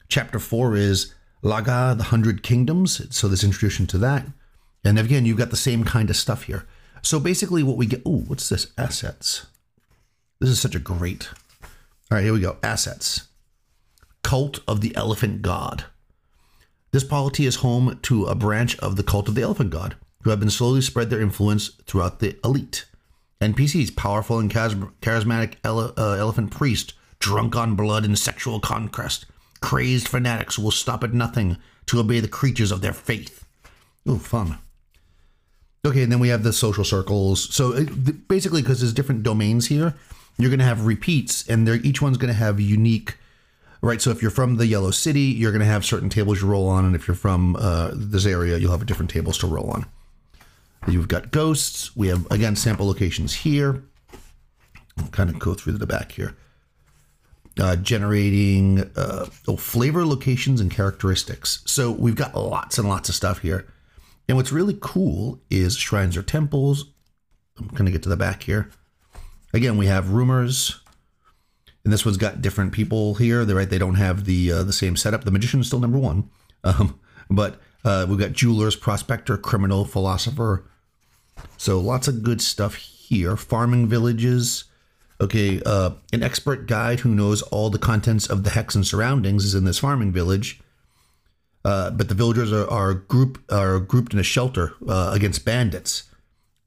Chapter 0.08 0.38
4 0.38 0.76
is 0.76 1.14
Lahag, 1.42 1.98
the 1.98 2.04
Hundred 2.04 2.42
Kingdoms. 2.42 3.14
So 3.14 3.28
this 3.28 3.44
introduction 3.44 3.86
to 3.88 3.98
that. 3.98 4.26
And 4.84 4.98
again, 4.98 5.26
you've 5.26 5.38
got 5.38 5.50
the 5.50 5.56
same 5.56 5.84
kind 5.84 6.10
of 6.10 6.16
stuff 6.16 6.44
here. 6.44 6.66
So 7.02 7.20
basically 7.20 7.62
what 7.62 7.76
we 7.76 7.86
get, 7.86 8.02
oh, 8.06 8.20
what's 8.20 8.48
this? 8.48 8.68
Assets. 8.76 9.46
This 10.40 10.50
is 10.50 10.60
such 10.60 10.74
a 10.74 10.80
great. 10.80 11.28
All 11.62 12.16
right, 12.16 12.24
here 12.24 12.32
we 12.32 12.40
go. 12.40 12.56
Assets. 12.62 13.28
Cult 14.22 14.60
of 14.66 14.80
the 14.80 14.94
Elephant 14.96 15.42
God. 15.42 15.84
This 16.92 17.04
polity 17.04 17.46
is 17.46 17.56
home 17.56 17.98
to 18.02 18.26
a 18.26 18.34
branch 18.34 18.78
of 18.78 18.96
the 18.96 19.02
cult 19.02 19.28
of 19.28 19.34
the 19.34 19.42
Elephant 19.42 19.70
God 19.70 19.96
who 20.22 20.30
have 20.30 20.40
been 20.40 20.50
slowly 20.50 20.80
spread 20.80 21.08
their 21.08 21.20
influence 21.20 21.68
throughout 21.86 22.18
the 22.18 22.38
elite. 22.44 22.86
NPCs, 23.40 23.96
powerful 23.96 24.38
and 24.38 24.50
charismatic 24.50 25.54
ele- 25.64 25.94
uh, 25.96 26.14
elephant 26.14 26.50
priest, 26.50 26.94
drunk 27.20 27.56
on 27.56 27.74
blood 27.74 28.04
and 28.04 28.18
sexual 28.18 28.60
conquest. 28.60 29.24
Crazed 29.60 30.08
fanatics 30.08 30.58
will 30.58 30.70
stop 30.70 31.04
at 31.04 31.14
nothing 31.14 31.56
to 31.86 32.00
obey 32.00 32.20
the 32.20 32.28
creatures 32.28 32.70
of 32.72 32.82
their 32.82 32.92
faith. 32.92 33.46
Oh, 34.06 34.18
fun. 34.18 34.58
Okay, 35.84 36.02
and 36.02 36.12
then 36.12 36.18
we 36.18 36.28
have 36.28 36.42
the 36.42 36.52
social 36.52 36.84
circles. 36.84 37.54
So 37.54 37.72
it, 37.72 38.28
basically, 38.28 38.60
because 38.62 38.80
there's 38.80 38.92
different 38.92 39.22
domains 39.22 39.68
here, 39.68 39.94
you're 40.38 40.50
going 40.50 40.58
to 40.58 40.64
have 40.64 40.86
repeats, 40.86 41.48
and 41.48 41.68
each 41.68 42.02
one's 42.02 42.18
going 42.18 42.32
to 42.32 42.38
have 42.38 42.60
unique. 42.60 43.16
Right, 43.82 44.00
so 44.02 44.10
if 44.10 44.20
you're 44.20 44.30
from 44.30 44.56
the 44.56 44.66
Yellow 44.66 44.90
City, 44.90 45.22
you're 45.22 45.52
going 45.52 45.60
to 45.60 45.66
have 45.66 45.86
certain 45.86 46.10
tables 46.10 46.42
you 46.42 46.48
roll 46.48 46.68
on, 46.68 46.84
and 46.84 46.94
if 46.94 47.08
you're 47.08 47.14
from 47.14 47.56
uh, 47.56 47.92
this 47.94 48.26
area, 48.26 48.58
you'll 48.58 48.72
have 48.72 48.84
different 48.84 49.10
tables 49.10 49.38
to 49.38 49.46
roll 49.46 49.70
on. 49.70 49.86
You've 50.86 51.08
got 51.08 51.30
ghosts. 51.30 51.96
We 51.96 52.08
have 52.08 52.30
again 52.30 52.56
sample 52.56 52.86
locations 52.86 53.34
here. 53.34 53.82
I'll 54.98 55.08
kind 55.08 55.30
of 55.30 55.38
go 55.38 55.54
through 55.54 55.74
the 55.74 55.86
back 55.86 56.12
here. 56.12 56.36
Uh, 57.58 57.76
generating 57.76 58.80
uh, 58.96 59.26
oh, 59.48 59.56
flavor, 59.56 60.06
locations, 60.06 60.60
and 60.60 60.70
characteristics. 60.70 61.62
So 61.66 61.90
we've 61.90 62.14
got 62.14 62.34
lots 62.34 62.78
and 62.78 62.88
lots 62.88 63.08
of 63.08 63.14
stuff 63.14 63.40
here. 63.40 63.66
And 64.30 64.36
what's 64.36 64.52
really 64.52 64.78
cool 64.80 65.40
is 65.50 65.76
shrines 65.76 66.16
or 66.16 66.22
temples. 66.22 66.92
I'm 67.58 67.66
going 67.66 67.86
to 67.86 67.90
get 67.90 68.04
to 68.04 68.08
the 68.08 68.16
back 68.16 68.44
here. 68.44 68.70
Again, 69.52 69.76
we 69.76 69.86
have 69.86 70.12
rumors, 70.12 70.82
and 71.82 71.92
this 71.92 72.04
one's 72.04 72.16
got 72.16 72.40
different 72.40 72.70
people 72.70 73.16
here. 73.16 73.44
They're 73.44 73.56
right; 73.56 73.68
they 73.68 73.76
don't 73.76 73.96
have 73.96 74.26
the 74.26 74.52
uh, 74.52 74.62
the 74.62 74.72
same 74.72 74.94
setup. 74.94 75.24
The 75.24 75.32
magician 75.32 75.58
is 75.58 75.66
still 75.66 75.80
number 75.80 75.98
one, 75.98 76.30
um, 76.62 77.00
but 77.28 77.60
uh, 77.84 78.06
we've 78.08 78.20
got 78.20 78.30
jewelers, 78.30 78.76
prospector, 78.76 79.36
criminal, 79.36 79.84
philosopher. 79.84 80.64
So 81.56 81.80
lots 81.80 82.06
of 82.06 82.22
good 82.22 82.40
stuff 82.40 82.76
here. 82.76 83.36
Farming 83.36 83.88
villages. 83.88 84.62
Okay, 85.20 85.60
uh, 85.66 85.90
an 86.12 86.22
expert 86.22 86.68
guide 86.68 87.00
who 87.00 87.16
knows 87.16 87.42
all 87.42 87.68
the 87.68 87.80
contents 87.80 88.30
of 88.30 88.44
the 88.44 88.50
hex 88.50 88.76
and 88.76 88.86
surroundings 88.86 89.44
is 89.44 89.56
in 89.56 89.64
this 89.64 89.80
farming 89.80 90.12
village. 90.12 90.60
Uh, 91.64 91.90
but 91.90 92.08
the 92.08 92.14
villagers 92.14 92.52
are, 92.52 92.68
are 92.70 92.94
group 92.94 93.38
are 93.50 93.78
grouped 93.80 94.14
in 94.14 94.18
a 94.18 94.24
shelter 94.24 94.74
uh, 94.88 95.10
against 95.14 95.44
bandits 95.44 96.04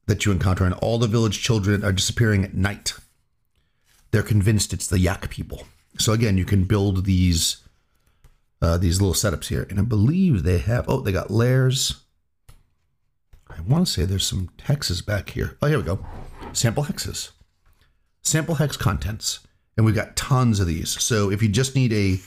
that 0.05 0.25
you 0.25 0.31
encounter, 0.31 0.65
and 0.65 0.75
all 0.75 0.99
the 0.99 1.07
village 1.07 1.41
children 1.41 1.83
are 1.83 1.91
disappearing 1.91 2.43
at 2.43 2.53
night. 2.53 2.93
They're 4.11 4.21
convinced 4.21 4.73
it's 4.73 4.87
the 4.87 4.99
Yak 4.99 5.29
people. 5.29 5.65
So 5.97 6.13
again, 6.13 6.37
you 6.37 6.45
can 6.45 6.65
build 6.65 7.05
these 7.05 7.57
uh, 8.61 8.77
these 8.77 9.01
little 9.01 9.15
setups 9.15 9.47
here, 9.47 9.65
and 9.69 9.79
I 9.79 9.83
believe 9.83 10.43
they 10.43 10.59
have. 10.59 10.85
Oh, 10.87 11.01
they 11.01 11.11
got 11.11 11.31
lairs. 11.31 12.01
I 13.49 13.61
want 13.61 13.85
to 13.87 13.91
say 13.91 14.05
there's 14.05 14.25
some 14.25 14.49
hexes 14.67 15.05
back 15.05 15.31
here. 15.31 15.57
Oh, 15.61 15.67
here 15.67 15.77
we 15.77 15.83
go. 15.83 16.05
Sample 16.53 16.85
hexes, 16.85 17.31
sample 18.21 18.55
hex 18.55 18.77
contents, 18.77 19.39
and 19.75 19.85
we've 19.85 19.95
got 19.95 20.15
tons 20.15 20.59
of 20.59 20.67
these. 20.67 21.01
So 21.01 21.31
if 21.31 21.41
you 21.41 21.49
just 21.49 21.75
need 21.75 21.93
a 21.93 22.19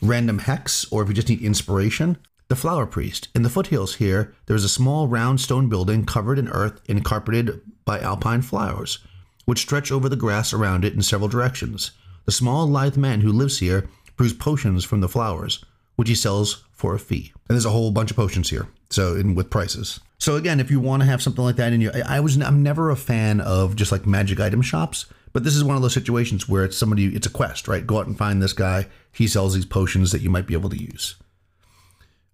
random 0.00 0.38
hex, 0.40 0.90
or 0.92 1.02
if 1.02 1.08
you 1.08 1.14
just 1.14 1.28
need 1.28 1.42
inspiration, 1.42 2.18
the 2.48 2.56
Flower 2.56 2.86
Priest. 2.86 3.28
In 3.34 3.42
the 3.42 3.50
foothills 3.50 3.96
here, 3.96 4.34
there 4.46 4.56
is 4.56 4.64
a 4.64 4.68
small 4.68 5.08
round 5.08 5.40
stone 5.40 5.68
building 5.68 6.04
covered 6.04 6.38
in 6.38 6.48
earth 6.48 6.80
and 6.88 7.04
carpeted 7.04 7.60
by 7.84 8.00
alpine 8.00 8.42
flowers, 8.42 8.98
which 9.44 9.60
stretch 9.60 9.90
over 9.90 10.08
the 10.08 10.16
grass 10.16 10.52
around 10.52 10.84
it 10.84 10.94
in 10.94 11.02
several 11.02 11.28
directions. 11.28 11.92
The 12.26 12.32
small, 12.32 12.66
lithe 12.66 12.96
man 12.96 13.20
who 13.20 13.32
lives 13.32 13.58
here 13.58 13.88
brews 14.16 14.32
potions 14.32 14.84
from 14.84 15.00
the 15.00 15.08
flowers, 15.08 15.64
which 15.96 16.08
he 16.08 16.14
sells 16.14 16.64
for 16.72 16.94
a 16.94 16.98
fee. 16.98 17.32
And 17.48 17.56
there's 17.56 17.64
a 17.64 17.70
whole 17.70 17.90
bunch 17.90 18.10
of 18.10 18.16
potions 18.16 18.50
here, 18.50 18.68
so 18.90 19.14
in 19.14 19.34
with 19.34 19.50
prices. 19.50 20.00
So 20.18 20.36
again, 20.36 20.60
if 20.60 20.70
you 20.70 20.80
want 20.80 21.02
to 21.02 21.08
have 21.08 21.22
something 21.22 21.44
like 21.44 21.56
that 21.56 21.72
in 21.72 21.80
your, 21.80 21.92
I 22.06 22.20
was 22.20 22.40
I'm 22.40 22.62
never 22.62 22.90
a 22.90 22.96
fan 22.96 23.40
of 23.40 23.76
just 23.76 23.92
like 23.92 24.06
magic 24.06 24.40
item 24.40 24.62
shops, 24.62 25.06
but 25.34 25.42
this 25.42 25.56
is 25.56 25.64
one 25.64 25.74
of 25.76 25.82
those 25.82 25.92
situations 25.92 26.48
where 26.48 26.64
it's 26.64 26.78
somebody, 26.78 27.06
it's 27.14 27.26
a 27.26 27.30
quest, 27.30 27.66
right? 27.66 27.86
Go 27.86 27.98
out 27.98 28.06
and 28.06 28.16
find 28.16 28.40
this 28.40 28.52
guy. 28.52 28.86
He 29.12 29.26
sells 29.26 29.52
these 29.52 29.66
potions 29.66 30.12
that 30.12 30.22
you 30.22 30.30
might 30.30 30.46
be 30.46 30.54
able 30.54 30.70
to 30.70 30.80
use. 30.80 31.16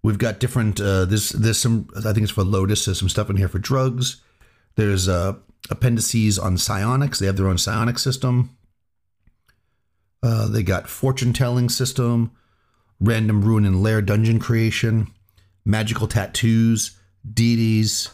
We've 0.03 0.19
got 0.19 0.39
different. 0.39 0.79
Uh, 0.79 1.05
there's 1.05 1.29
there's 1.29 1.57
some. 1.57 1.89
I 1.97 2.13
think 2.13 2.23
it's 2.23 2.31
for 2.31 2.43
Lotus. 2.43 2.85
There's 2.85 2.99
some 2.99 3.09
stuff 3.09 3.29
in 3.29 3.37
here 3.37 3.47
for 3.47 3.59
drugs. 3.59 4.21
There's 4.75 5.09
uh, 5.09 5.33
appendices 5.69 6.39
on 6.39 6.57
psionics. 6.57 7.19
They 7.19 7.25
have 7.25 7.37
their 7.37 7.47
own 7.47 7.57
psionic 7.57 7.99
system. 7.99 8.55
Uh, 10.23 10.47
they 10.47 10.63
got 10.63 10.87
fortune 10.87 11.33
telling 11.33 11.69
system, 11.69 12.31
random 12.99 13.43
ruin 13.43 13.65
and 13.65 13.81
lair 13.81 14.01
dungeon 14.01 14.39
creation, 14.39 15.07
magical 15.65 16.07
tattoos, 16.07 16.97
deities, 17.31 18.09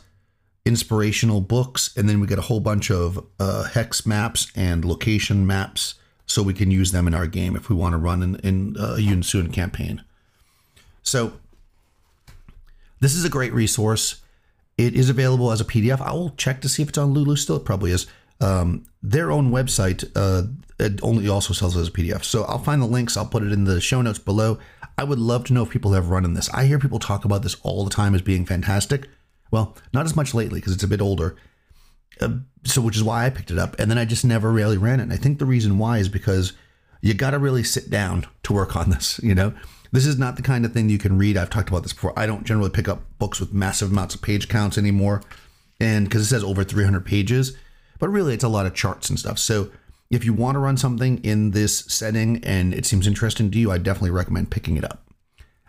inspirational 0.68 1.42
books, 1.42 1.96
and 1.96 2.08
then 2.08 2.20
we 2.20 2.28
get 2.28 2.38
a 2.38 2.44
whole 2.44 2.60
bunch 2.60 2.92
of 2.92 3.26
uh, 3.40 3.64
hex 3.64 4.06
maps 4.06 4.52
and 4.56 4.86
location 4.86 5.48
maps, 5.48 5.96
so 6.26 6.44
we 6.44 6.54
can 6.54 6.70
use 6.70 6.92
them 6.92 7.08
in 7.08 7.14
our 7.14 7.28
game 7.28 7.56
if 7.56 7.70
we 7.70 7.76
want 7.76 7.94
to 7.94 7.98
run 7.98 8.22
in, 8.22 8.36
in 8.38 8.76
uh, 8.78 8.96
a 8.96 9.00
Yuan 9.00 9.24
campaign. 9.52 10.04
So 11.04 11.34
this 13.00 13.16
is 13.16 13.24
a 13.24 13.30
great 13.30 13.54
resource. 13.54 14.22
It 14.78 14.94
is 14.94 15.10
available 15.10 15.52
as 15.52 15.62
a 15.62 15.66
PDF. 15.66 16.02
I 16.02 16.12
will 16.12 16.32
check 16.32 16.62
to 16.62 16.70
see 16.70 16.84
if 16.84 16.90
it's 16.90 16.98
on 16.98 17.14
Lulu 17.14 17.36
still. 17.36 17.56
It 17.56 17.66
probably 17.66 17.92
is. 17.92 18.06
Um, 18.40 18.86
their 19.02 19.32
own 19.32 19.50
website 19.50 20.12
uh, 20.16 20.44
it 20.80 21.00
only 21.02 21.28
also 21.28 21.54
sells 21.54 21.76
as 21.76 21.88
a 21.88 21.92
PDF. 21.92 22.24
So 22.24 22.44
I'll 22.44 22.60
find 22.60 22.82
the 22.82 22.86
links. 22.86 23.18
I'll 23.18 23.26
put 23.26 23.44
it 23.44 23.52
in 23.52 23.64
the 23.64 23.82
show 23.82 24.02
notes 24.02 24.20
below. 24.20 24.60
I 24.98 25.04
would 25.04 25.20
love 25.20 25.46
to 25.46 25.54
know 25.54 25.64
if 25.64 25.70
people 25.70 25.94
have 25.94 26.10
run 26.10 26.26
in 26.26 26.34
this. 26.34 26.50
I 26.54 26.66
hear 26.66 26.80
people 26.80 27.00
talk 27.00 27.26
about 27.26 27.44
this 27.44 27.56
all 27.64 27.84
the 27.84 27.90
time 27.90 28.14
as 28.14 28.22
being 28.22 28.46
fantastic. 28.46 29.08
Well, 29.52 29.76
not 29.94 30.06
as 30.06 30.16
much 30.16 30.34
lately 30.34 30.60
because 30.60 30.74
it's 30.74 30.84
a 30.84 30.88
bit 30.88 31.02
older. 31.02 31.36
Uh, 32.20 32.40
so, 32.64 32.82
which 32.82 32.96
is 32.96 33.04
why 33.04 33.26
I 33.26 33.30
picked 33.30 33.52
it 33.52 33.58
up. 33.58 33.80
And 33.80 33.90
then 33.90 33.98
I 33.98 34.06
just 34.06 34.26
never 34.26 34.52
really 34.52 34.78
ran 34.78 35.00
it. 35.00 35.04
And 35.04 35.14
I 35.14 35.18
think 35.18 35.40
the 35.40 35.46
reason 35.46 35.78
why 35.78 36.00
is 36.00 36.10
because 36.10 36.54
you 37.02 37.14
got 37.14 37.32
to 37.32 37.40
really 37.40 37.64
sit 37.64 37.90
down 37.90 38.26
to 38.44 38.54
work 38.54 38.76
on 38.76 38.90
this. 38.90 39.20
You 39.24 39.36
know, 39.36 39.54
this 39.92 40.06
is 40.06 40.18
not 40.18 40.36
the 40.36 40.42
kind 40.42 40.66
of 40.66 40.74
thing 40.74 40.90
you 40.90 40.98
can 40.98 41.18
read. 41.18 41.38
I've 41.38 41.50
talked 41.50 41.70
about 41.70 41.84
this 41.84 41.94
before. 41.94 42.18
I 42.18 42.26
don't 42.26 42.46
generally 42.46 42.70
pick 42.70 42.88
up 42.88 43.04
books 43.20 43.40
with 43.40 43.54
massive 43.54 43.92
amounts 43.92 44.16
of 44.16 44.22
page 44.22 44.50
counts 44.50 44.78
anymore. 44.78 45.22
And 45.80 46.06
because 46.06 46.24
it 46.24 46.26
says 46.26 46.44
over 46.44 46.64
300 46.64 47.06
pages, 47.06 47.56
but 48.00 48.10
really 48.10 48.34
it's 48.34 48.44
a 48.44 48.50
lot 48.50 48.66
of 48.66 48.74
charts 48.74 49.10
and 49.10 49.20
stuff. 49.20 49.40
So, 49.40 49.72
if 50.10 50.24
you 50.24 50.34
want 50.34 50.56
to 50.56 50.60
run 50.60 50.78
something 50.78 51.18
in 51.24 51.52
this 51.52 51.80
setting 51.80 52.42
and 52.46 52.74
it 52.74 52.86
seems 52.86 53.08
interesting 53.08 53.52
to 53.52 53.60
you, 53.60 53.72
I 53.72 53.78
definitely 53.78 54.12
recommend 54.12 54.50
picking 54.50 54.78
it 54.78 54.86
up. 54.86 55.06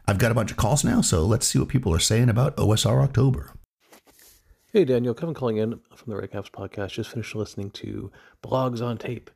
I've 0.07 0.19
got 0.19 0.31
a 0.31 0.35
bunch 0.35 0.53
of 0.53 0.57
calls 0.57 0.85
now, 0.85 1.01
so 1.01 1.25
let's 1.25 1.47
see 1.47 1.59
what 1.59 1.69
people 1.69 1.93
are 1.93 1.99
saying 1.99 2.29
about 2.29 2.57
OSR 2.57 3.03
October. 3.03 3.51
Hey, 4.71 4.85
Daniel. 4.85 5.15
Kevin 5.15 5.33
calling 5.33 5.57
in 5.57 5.81
from 5.97 6.13
the 6.13 6.21
Red 6.21 6.31
Caps 6.31 6.51
podcast. 6.51 6.91
Just 6.91 7.09
finished 7.09 7.35
listening 7.35 7.71
to 7.71 8.13
Blogs 8.45 8.83
on 8.83 8.99
Tape. 8.99 9.31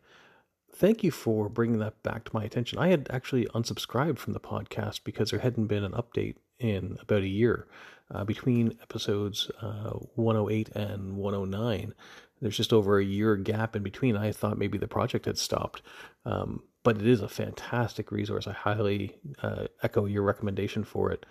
Thank 0.71 1.03
you 1.03 1.11
for 1.11 1.49
bringing 1.49 1.79
that 1.79 2.03
back 2.03 2.25
to 2.25 2.31
my 2.35 2.45
attention. 2.45 2.79
I 2.79 2.89
had 2.89 3.07
actually 3.09 3.47
unsubscribed 3.55 4.19
from 4.19 4.35
the 4.35 4.41
podcast 4.41 5.05
because 5.05 5.31
there 5.31 5.41
hadn't 5.41 5.69
been 5.69 5.85
an 5.85 5.93
update 5.93 6.35
in 6.59 6.99
about 7.01 7.23
a 7.23 7.29
year. 7.29 7.67
Uh, 8.15 8.25
between 8.25 8.79
episodes 8.83 9.51
uh, 9.63 9.93
108 10.17 10.69
and 10.77 11.17
109, 11.17 11.95
there's 12.43 12.57
just 12.59 12.75
over 12.75 12.99
a 12.99 13.05
year 13.05 13.35
gap 13.37 13.75
in 13.75 13.83
between. 13.83 14.19
I 14.19 14.33
thought 14.33 14.59
maybe 14.59 14.77
the 14.77 14.87
project 14.87 15.25
had 15.25 15.39
stopped. 15.39 15.81
Um, 16.27 16.63
but 16.83 16.99
it 16.99 17.07
is 17.07 17.23
a 17.23 17.29
fantastic 17.29 18.13
resource. 18.13 18.47
I 18.47 18.53
highly 18.53 19.17
uh, 19.43 19.69
echo 19.83 20.05
your 20.05 20.25
recommendation 20.25 20.85
for 20.85 21.11
it 21.11 21.25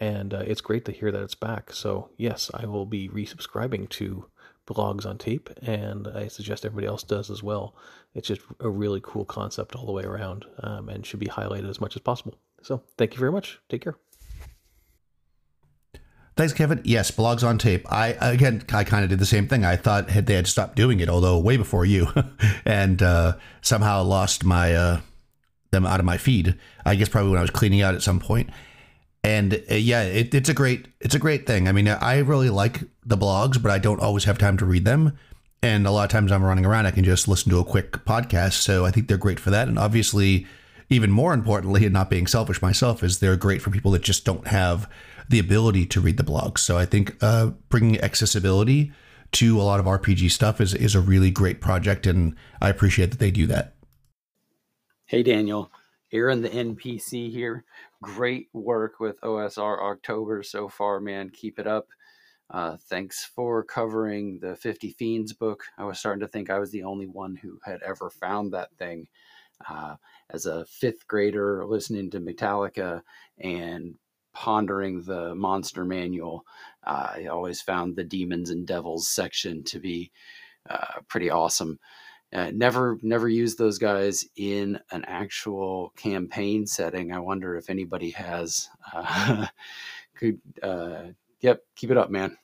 and 0.00 0.32
uh, 0.34 0.42
it's 0.46 0.60
great 0.60 0.84
to 0.84 0.92
hear 0.92 1.10
that 1.10 1.22
it's 1.22 1.34
back. 1.34 1.72
So 1.72 2.10
yes, 2.16 2.50
I 2.54 2.66
will 2.66 2.86
be 2.86 3.08
resubscribing 3.08 3.88
to 3.90 4.26
blogs 4.66 5.06
on 5.06 5.18
tape, 5.18 5.50
and 5.62 6.06
I 6.08 6.28
suggest 6.28 6.64
everybody 6.64 6.86
else 6.86 7.02
does 7.02 7.30
as 7.30 7.42
well. 7.42 7.74
It's 8.14 8.28
just 8.28 8.42
a 8.60 8.68
really 8.68 9.00
cool 9.02 9.24
concept 9.24 9.74
all 9.74 9.86
the 9.86 9.92
way 9.92 10.04
around, 10.04 10.44
um, 10.62 10.88
and 10.88 11.04
should 11.04 11.20
be 11.20 11.26
highlighted 11.26 11.68
as 11.68 11.80
much 11.80 11.96
as 11.96 12.02
possible. 12.02 12.34
So 12.62 12.82
thank 12.96 13.14
you 13.14 13.18
very 13.18 13.32
much. 13.32 13.60
Take 13.68 13.82
care. 13.82 13.96
Thanks, 16.36 16.52
Kevin. 16.52 16.80
Yes, 16.84 17.10
blogs 17.10 17.42
on 17.42 17.58
tape. 17.58 17.90
I 17.90 18.16
again, 18.20 18.62
I 18.72 18.84
kind 18.84 19.02
of 19.02 19.10
did 19.10 19.18
the 19.18 19.26
same 19.26 19.48
thing. 19.48 19.64
I 19.64 19.74
thought 19.74 20.06
they 20.06 20.34
had 20.34 20.46
stopped 20.46 20.76
doing 20.76 21.00
it, 21.00 21.08
although 21.08 21.38
way 21.38 21.56
before 21.56 21.84
you, 21.84 22.06
and 22.64 23.02
uh, 23.02 23.36
somehow 23.60 24.04
lost 24.04 24.44
my 24.44 24.72
uh, 24.72 25.00
them 25.72 25.84
out 25.84 25.98
of 25.98 26.06
my 26.06 26.16
feed. 26.16 26.56
I 26.84 26.94
guess 26.94 27.08
probably 27.08 27.30
when 27.30 27.38
I 27.38 27.42
was 27.42 27.50
cleaning 27.50 27.82
out 27.82 27.94
at 27.94 28.02
some 28.02 28.20
point 28.20 28.50
and 29.24 29.62
uh, 29.70 29.74
yeah, 29.74 30.02
it, 30.02 30.34
it's 30.34 30.48
a 30.48 30.54
great 30.54 30.86
it's 31.00 31.14
a 31.14 31.18
great 31.18 31.46
thing. 31.46 31.68
I 31.68 31.72
mean, 31.72 31.88
I 31.88 32.18
really 32.18 32.50
like 32.50 32.82
the 33.04 33.16
blogs, 33.16 33.60
but 33.60 33.70
I 33.70 33.78
don't 33.78 34.00
always 34.00 34.24
have 34.24 34.38
time 34.38 34.56
to 34.58 34.64
read 34.64 34.84
them. 34.84 35.18
And 35.62 35.86
a 35.86 35.90
lot 35.90 36.04
of 36.04 36.10
times 36.10 36.30
I'm 36.30 36.44
running 36.44 36.64
around, 36.64 36.86
I 36.86 36.92
can 36.92 37.02
just 37.02 37.26
listen 37.26 37.50
to 37.50 37.58
a 37.58 37.64
quick 37.64 37.92
podcast. 38.04 38.54
So 38.54 38.84
I 38.84 38.92
think 38.92 39.08
they're 39.08 39.16
great 39.16 39.40
for 39.40 39.50
that. 39.50 39.66
And 39.66 39.78
obviously, 39.78 40.46
even 40.88 41.10
more 41.10 41.34
importantly, 41.34 41.84
and 41.84 41.92
not 41.92 42.10
being 42.10 42.28
selfish 42.28 42.62
myself, 42.62 43.02
is 43.02 43.18
they're 43.18 43.36
great 43.36 43.60
for 43.60 43.70
people 43.70 43.90
that 43.92 44.02
just 44.02 44.24
don't 44.24 44.46
have 44.46 44.88
the 45.28 45.40
ability 45.40 45.84
to 45.86 46.00
read 46.00 46.16
the 46.16 46.22
blogs. 46.22 46.58
So 46.58 46.78
I 46.78 46.86
think 46.86 47.16
uh, 47.20 47.48
bringing 47.68 48.00
accessibility 48.00 48.92
to 49.32 49.60
a 49.60 49.62
lot 49.62 49.80
of 49.80 49.86
RPG 49.86 50.30
stuff 50.30 50.60
is 50.60 50.74
is 50.74 50.94
a 50.94 51.00
really 51.00 51.30
great 51.30 51.60
project, 51.60 52.06
and 52.06 52.34
I 52.62 52.70
appreciate 52.70 53.10
that 53.10 53.18
they 53.18 53.30
do 53.30 53.46
that. 53.48 53.74
Hey, 55.06 55.22
Daniel. 55.22 55.70
Aaron, 56.12 56.40
the 56.40 56.48
NPC 56.48 57.30
here. 57.30 57.64
Great 58.02 58.48
work 58.52 59.00
with 59.00 59.20
OSR 59.22 59.82
October 59.82 60.42
so 60.42 60.68
far, 60.68 61.00
man. 61.00 61.30
Keep 61.30 61.58
it 61.58 61.66
up. 61.66 61.88
Uh, 62.50 62.76
thanks 62.88 63.24
for 63.24 63.62
covering 63.62 64.38
the 64.40 64.56
50 64.56 64.92
Fiends 64.92 65.32
book. 65.32 65.64
I 65.76 65.84
was 65.84 65.98
starting 65.98 66.20
to 66.20 66.28
think 66.28 66.48
I 66.48 66.58
was 66.58 66.70
the 66.70 66.84
only 66.84 67.06
one 67.06 67.36
who 67.36 67.58
had 67.64 67.82
ever 67.82 68.08
found 68.10 68.52
that 68.52 68.74
thing. 68.78 69.08
Uh, 69.68 69.96
as 70.30 70.46
a 70.46 70.64
fifth 70.66 71.06
grader 71.08 71.66
listening 71.66 72.10
to 72.10 72.20
Metallica 72.20 73.02
and 73.38 73.96
pondering 74.32 75.02
the 75.02 75.34
monster 75.34 75.84
manual, 75.84 76.44
uh, 76.86 77.14
I 77.16 77.26
always 77.26 77.60
found 77.60 77.96
the 77.96 78.04
demons 78.04 78.50
and 78.50 78.66
devils 78.66 79.08
section 79.08 79.64
to 79.64 79.80
be 79.80 80.12
uh, 80.70 81.00
pretty 81.08 81.30
awesome. 81.30 81.78
Uh, 82.32 82.50
never, 82.54 82.98
never 83.02 83.28
used 83.28 83.56
those 83.58 83.78
guys 83.78 84.24
in 84.36 84.78
an 84.90 85.04
actual 85.06 85.92
campaign 85.96 86.66
setting. 86.66 87.12
I 87.12 87.18
wonder 87.20 87.56
if 87.56 87.70
anybody 87.70 88.10
has. 88.10 88.68
Uh, 88.92 89.46
could, 90.14 90.38
uh, 90.62 91.04
yep, 91.40 91.62
keep 91.74 91.90
it 91.90 91.96
up, 91.96 92.10
man. 92.10 92.36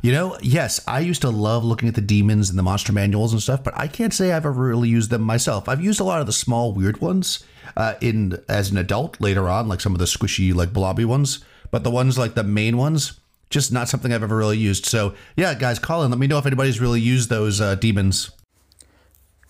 You 0.00 0.12
know, 0.12 0.38
yes, 0.40 0.80
I 0.86 1.00
used 1.00 1.22
to 1.22 1.30
love 1.30 1.64
looking 1.64 1.88
at 1.88 1.94
the 1.94 2.00
demons 2.00 2.48
and 2.48 2.58
the 2.58 2.62
monster 2.62 2.92
manuals 2.92 3.32
and 3.32 3.42
stuff, 3.42 3.62
but 3.62 3.76
I 3.76 3.88
can't 3.88 4.14
say 4.14 4.32
I've 4.32 4.46
ever 4.46 4.52
really 4.52 4.88
used 4.88 5.10
them 5.10 5.22
myself. 5.22 5.68
I've 5.68 5.82
used 5.82 6.00
a 6.00 6.04
lot 6.04 6.20
of 6.20 6.26
the 6.26 6.32
small 6.32 6.72
weird 6.72 7.00
ones 7.00 7.44
uh, 7.76 7.94
in 8.00 8.42
as 8.48 8.70
an 8.70 8.78
adult 8.78 9.20
later 9.20 9.48
on, 9.48 9.68
like 9.68 9.80
some 9.80 9.92
of 9.92 9.98
the 9.98 10.06
squishy 10.06 10.54
like 10.54 10.72
blobby 10.72 11.04
ones, 11.04 11.44
but 11.70 11.84
the 11.84 11.90
ones 11.90 12.18
like 12.18 12.34
the 12.34 12.42
main 12.42 12.76
ones, 12.76 13.20
just 13.52 13.72
not 13.72 13.88
something 13.88 14.12
I've 14.12 14.22
ever 14.22 14.36
really 14.36 14.58
used. 14.58 14.86
So 14.86 15.14
yeah, 15.36 15.54
guys, 15.54 15.78
call 15.78 16.02
in. 16.02 16.10
Let 16.10 16.18
me 16.18 16.26
know 16.26 16.38
if 16.38 16.46
anybody's 16.46 16.80
really 16.80 17.00
used 17.00 17.28
those 17.28 17.60
uh, 17.60 17.76
demons. 17.76 18.30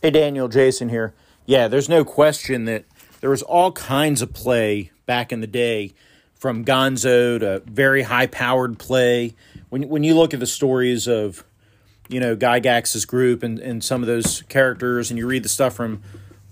Hey, 0.02 0.10
Daniel, 0.10 0.48
Jason 0.48 0.88
here. 0.88 1.14
Yeah, 1.46 1.68
there's 1.68 1.88
no 1.88 2.04
question 2.04 2.66
that 2.66 2.84
there 3.20 3.30
was 3.30 3.42
all 3.42 3.72
kinds 3.72 4.20
of 4.20 4.32
play 4.32 4.90
back 5.06 5.32
in 5.32 5.40
the 5.40 5.46
day, 5.46 5.94
from 6.42 6.64
Gonzo 6.64 7.38
to 7.38 7.62
very 7.66 8.02
high 8.02 8.26
powered 8.26 8.76
play 8.76 9.36
when 9.72 9.88
when 9.88 10.02
you 10.02 10.14
look 10.14 10.34
at 10.34 10.40
the 10.40 10.46
stories 10.46 11.06
of 11.06 11.44
you 12.08 12.18
know 12.18 12.34
Gygax's 12.34 13.06
group 13.06 13.44
and, 13.44 13.60
and 13.60 13.82
some 13.82 14.02
of 14.02 14.08
those 14.08 14.42
characters, 14.48 15.10
and 15.10 15.18
you 15.18 15.26
read 15.28 15.44
the 15.44 15.48
stuff 15.48 15.74
from 15.74 16.02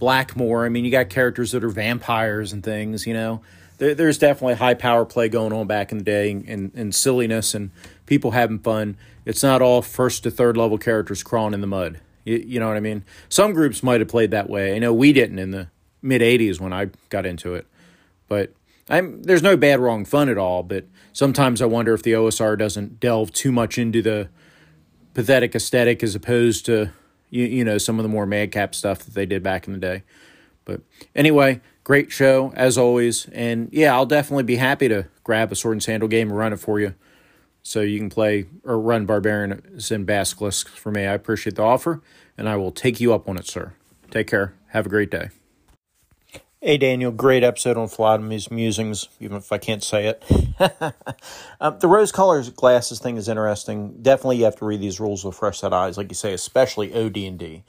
Blackmoor, 0.00 0.64
I 0.64 0.68
mean, 0.70 0.84
you 0.84 0.90
got 0.90 1.10
characters 1.10 1.50
that 1.50 1.62
are 1.62 1.68
vampires 1.68 2.52
and 2.52 2.62
things. 2.62 3.04
You 3.04 3.14
know, 3.14 3.42
there, 3.80 3.94
there's 3.94 4.18
definitely 4.18 4.54
high 4.54 4.74
power 4.74 5.04
play 5.04 5.28
going 5.28 5.52
on 5.52 5.66
back 5.66 5.90
in 5.90 5.98
the 5.98 6.04
day, 6.04 6.30
and, 6.30 6.70
and 6.74 6.94
silliness 6.94 7.54
and 7.54 7.70
people 8.06 8.32
having 8.32 8.58
fun. 8.58 8.96
It's 9.24 9.42
not 9.42 9.62
all 9.62 9.82
first 9.82 10.22
to 10.22 10.30
third 10.30 10.56
level 10.56 10.78
characters 10.78 11.22
crawling 11.22 11.54
in 11.54 11.62
the 11.62 11.66
mud. 11.66 11.98
You, 12.24 12.36
you 12.36 12.60
know 12.60 12.68
what 12.68 12.76
I 12.76 12.80
mean? 12.80 13.04
Some 13.28 13.52
groups 13.52 13.82
might 13.82 14.00
have 14.00 14.08
played 14.08 14.30
that 14.30 14.48
way. 14.48 14.76
I 14.76 14.78
know 14.78 14.92
we 14.92 15.12
didn't 15.12 15.38
in 15.38 15.50
the 15.50 15.68
mid 16.02 16.20
'80s 16.20 16.60
when 16.60 16.72
I 16.72 16.90
got 17.08 17.24
into 17.24 17.54
it, 17.54 17.66
but 18.28 18.52
I'm, 18.90 19.22
there's 19.22 19.42
no 19.42 19.56
bad, 19.56 19.80
wrong 19.80 20.04
fun 20.04 20.28
at 20.28 20.36
all, 20.36 20.62
but 20.62 20.84
sometimes 21.12 21.62
I 21.62 21.66
wonder 21.66 21.94
if 21.94 22.02
the 22.02 22.12
OSR 22.12 22.58
doesn't 22.58 23.00
delve 23.00 23.32
too 23.32 23.50
much 23.50 23.78
into 23.78 24.02
the 24.02 24.28
pathetic 25.14 25.54
aesthetic 25.54 26.02
as 26.02 26.14
opposed 26.14 26.66
to 26.66 26.90
you, 27.30 27.44
you 27.44 27.64
know 27.64 27.78
some 27.78 27.98
of 27.98 28.02
the 28.02 28.08
more 28.10 28.26
madcap 28.26 28.74
stuff 28.74 28.98
that 29.00 29.14
they 29.14 29.24
did 29.24 29.42
back 29.42 29.66
in 29.66 29.72
the 29.72 29.78
day. 29.78 30.02
But 30.66 30.82
anyway, 31.14 31.62
great 31.90 32.12
show 32.12 32.52
as 32.54 32.78
always, 32.78 33.26
and 33.32 33.68
yeah, 33.72 33.92
I'll 33.92 34.06
definitely 34.06 34.44
be 34.44 34.54
happy 34.54 34.86
to 34.86 35.08
grab 35.24 35.50
a 35.50 35.56
sword 35.56 35.72
and 35.72 35.82
sandal 35.82 36.08
game 36.08 36.28
and 36.28 36.38
run 36.38 36.52
it 36.52 36.60
for 36.60 36.78
you, 36.78 36.94
so 37.64 37.80
you 37.80 37.98
can 37.98 38.08
play 38.08 38.46
or 38.62 38.78
run 38.78 39.06
barbarians 39.06 39.90
and 39.90 40.06
basilisks 40.06 40.70
for 40.70 40.92
me. 40.92 41.00
I 41.04 41.14
appreciate 41.14 41.56
the 41.56 41.64
offer, 41.64 42.00
and 42.38 42.48
I 42.48 42.54
will 42.54 42.70
take 42.70 43.00
you 43.00 43.12
up 43.12 43.28
on 43.28 43.36
it, 43.36 43.48
sir. 43.48 43.72
Take 44.08 44.28
care. 44.28 44.54
Have 44.68 44.86
a 44.86 44.88
great 44.88 45.10
day. 45.10 45.30
Hey, 46.60 46.78
Daniel, 46.78 47.10
great 47.10 47.42
episode 47.42 47.76
on 47.76 47.88
Philotomy's 47.88 48.52
Musings, 48.52 49.08
even 49.18 49.38
if 49.38 49.50
I 49.50 49.58
can't 49.58 49.82
say 49.82 50.06
it. 50.06 50.24
um, 51.60 51.76
the 51.80 51.88
rose 51.88 52.12
colored 52.12 52.54
glasses 52.54 53.00
thing 53.00 53.16
is 53.16 53.28
interesting. 53.28 54.00
Definitely 54.00 54.36
you 54.36 54.44
have 54.44 54.54
to 54.58 54.64
read 54.64 54.80
these 54.80 55.00
rules 55.00 55.24
with 55.24 55.34
fresh 55.34 55.58
set 55.58 55.72
eyes, 55.72 55.98
like 55.98 56.08
you 56.08 56.14
say, 56.14 56.32
especially 56.34 56.94
OD&D, 56.94 57.64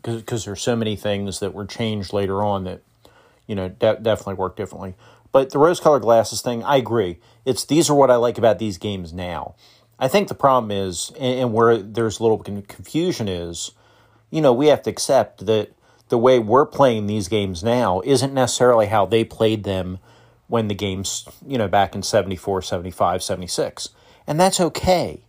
because 0.00 0.44
there's 0.44 0.62
so 0.62 0.76
many 0.76 0.94
things 0.94 1.40
that 1.40 1.52
were 1.52 1.66
changed 1.66 2.12
later 2.12 2.44
on 2.44 2.62
that, 2.62 2.82
you 3.48 3.56
know, 3.56 3.68
de- 3.68 3.98
definitely 4.00 4.34
work 4.34 4.56
differently. 4.56 4.94
But 5.32 5.50
the 5.50 5.58
rose 5.58 5.80
colored 5.80 6.02
glasses 6.02 6.40
thing, 6.40 6.62
I 6.62 6.76
agree. 6.76 7.18
It's 7.44 7.64
These 7.64 7.90
are 7.90 7.94
what 7.94 8.10
I 8.10 8.16
like 8.16 8.38
about 8.38 8.60
these 8.60 8.78
games 8.78 9.12
now. 9.12 9.56
I 9.98 10.06
think 10.06 10.28
the 10.28 10.34
problem 10.34 10.70
is, 10.70 11.10
and 11.18 11.52
where 11.52 11.76
there's 11.76 12.20
a 12.20 12.22
little 12.22 12.38
confusion 12.38 13.26
is, 13.26 13.72
you 14.30 14.40
know, 14.40 14.52
we 14.52 14.68
have 14.68 14.82
to 14.82 14.90
accept 14.90 15.46
that 15.46 15.72
the 16.08 16.18
way 16.18 16.38
we're 16.38 16.66
playing 16.66 17.06
these 17.06 17.28
games 17.28 17.64
now 17.64 18.00
isn't 18.04 18.32
necessarily 18.32 18.86
how 18.86 19.06
they 19.06 19.24
played 19.24 19.64
them 19.64 19.98
when 20.46 20.68
the 20.68 20.74
games, 20.74 21.26
you 21.46 21.58
know, 21.58 21.68
back 21.68 21.94
in 21.94 22.02
74, 22.02 22.62
75, 22.62 23.22
76. 23.22 23.88
And 24.26 24.38
that's 24.38 24.60
okay. 24.60 25.22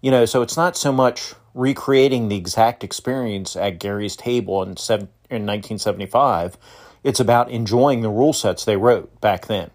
You 0.00 0.10
know, 0.10 0.24
so 0.24 0.42
it's 0.42 0.56
not 0.56 0.76
so 0.76 0.90
much 0.90 1.34
recreating 1.54 2.28
the 2.28 2.36
exact 2.36 2.82
experience 2.82 3.56
at 3.56 3.78
Gary's 3.78 4.16
table 4.16 4.62
in, 4.62 4.70
in 4.70 5.46
1975. 5.46 6.56
It's 7.04 7.20
about 7.20 7.50
enjoying 7.50 8.00
the 8.00 8.08
rule 8.08 8.32
sets 8.32 8.64
they 8.64 8.76
wrote 8.76 9.20
back 9.20 9.46
then, 9.46 9.70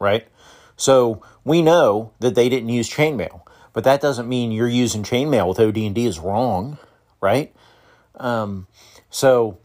right? 0.00 0.26
So 0.74 1.22
we 1.44 1.60
know 1.60 2.12
that 2.20 2.34
they 2.34 2.48
didn't 2.48 2.70
use 2.70 2.88
chainmail, 2.88 3.42
but 3.74 3.84
that 3.84 4.00
doesn't 4.00 4.28
mean 4.28 4.50
you're 4.50 4.66
using 4.66 5.02
chainmail 5.02 5.46
with 5.46 5.60
OD&D 5.60 6.06
is 6.06 6.18
wrong, 6.18 6.78
right? 7.20 7.54
Um, 8.16 8.66
so, 9.10 9.58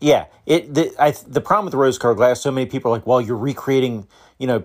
yeah, 0.00 0.26
it 0.46 0.74
the 0.74 0.94
I, 0.98 1.12
the 1.12 1.40
problem 1.40 1.66
with 1.66 1.72
the 1.72 1.78
rose 1.78 1.98
colored 1.98 2.16
glass. 2.16 2.40
So 2.40 2.50
many 2.50 2.66
people 2.66 2.90
are 2.90 2.96
like, 2.96 3.06
well, 3.06 3.20
you're 3.20 3.36
recreating. 3.36 4.06
You 4.38 4.46
know, 4.46 4.64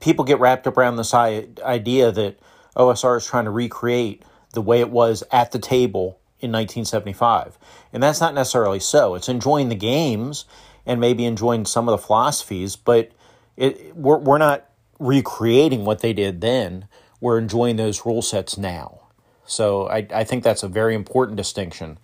people 0.00 0.24
get 0.24 0.40
wrapped 0.40 0.66
up 0.66 0.76
around 0.76 0.96
this 0.96 1.14
idea 1.14 2.12
that 2.12 2.38
OSR 2.76 3.16
is 3.16 3.26
trying 3.26 3.44
to 3.44 3.50
recreate 3.50 4.22
the 4.52 4.62
way 4.62 4.80
it 4.80 4.90
was 4.90 5.22
at 5.30 5.52
the 5.52 5.58
table 5.58 6.18
in 6.40 6.50
1975, 6.50 7.58
and 7.92 8.02
that's 8.02 8.20
not 8.20 8.34
necessarily 8.34 8.80
so. 8.80 9.14
It's 9.14 9.28
enjoying 9.28 9.68
the 9.68 9.76
games 9.76 10.44
and 10.86 11.00
maybe 11.00 11.24
enjoying 11.24 11.64
some 11.64 11.88
of 11.88 11.92
the 11.92 12.04
philosophies, 12.04 12.76
but 12.76 13.12
it 13.56 13.96
we're 13.96 14.18
we're 14.18 14.38
not 14.38 14.68
recreating 14.98 15.84
what 15.84 16.00
they 16.00 16.12
did 16.12 16.40
then. 16.40 16.86
We're 17.20 17.38
enjoying 17.38 17.76
those 17.76 18.04
rule 18.04 18.22
sets 18.22 18.58
now. 18.58 19.00
So 19.44 19.88
I, 19.88 20.06
I 20.12 20.24
think 20.24 20.42
that's 20.44 20.62
a 20.62 20.68
very 20.68 20.94
important 20.94 21.36
distinction 21.36 21.98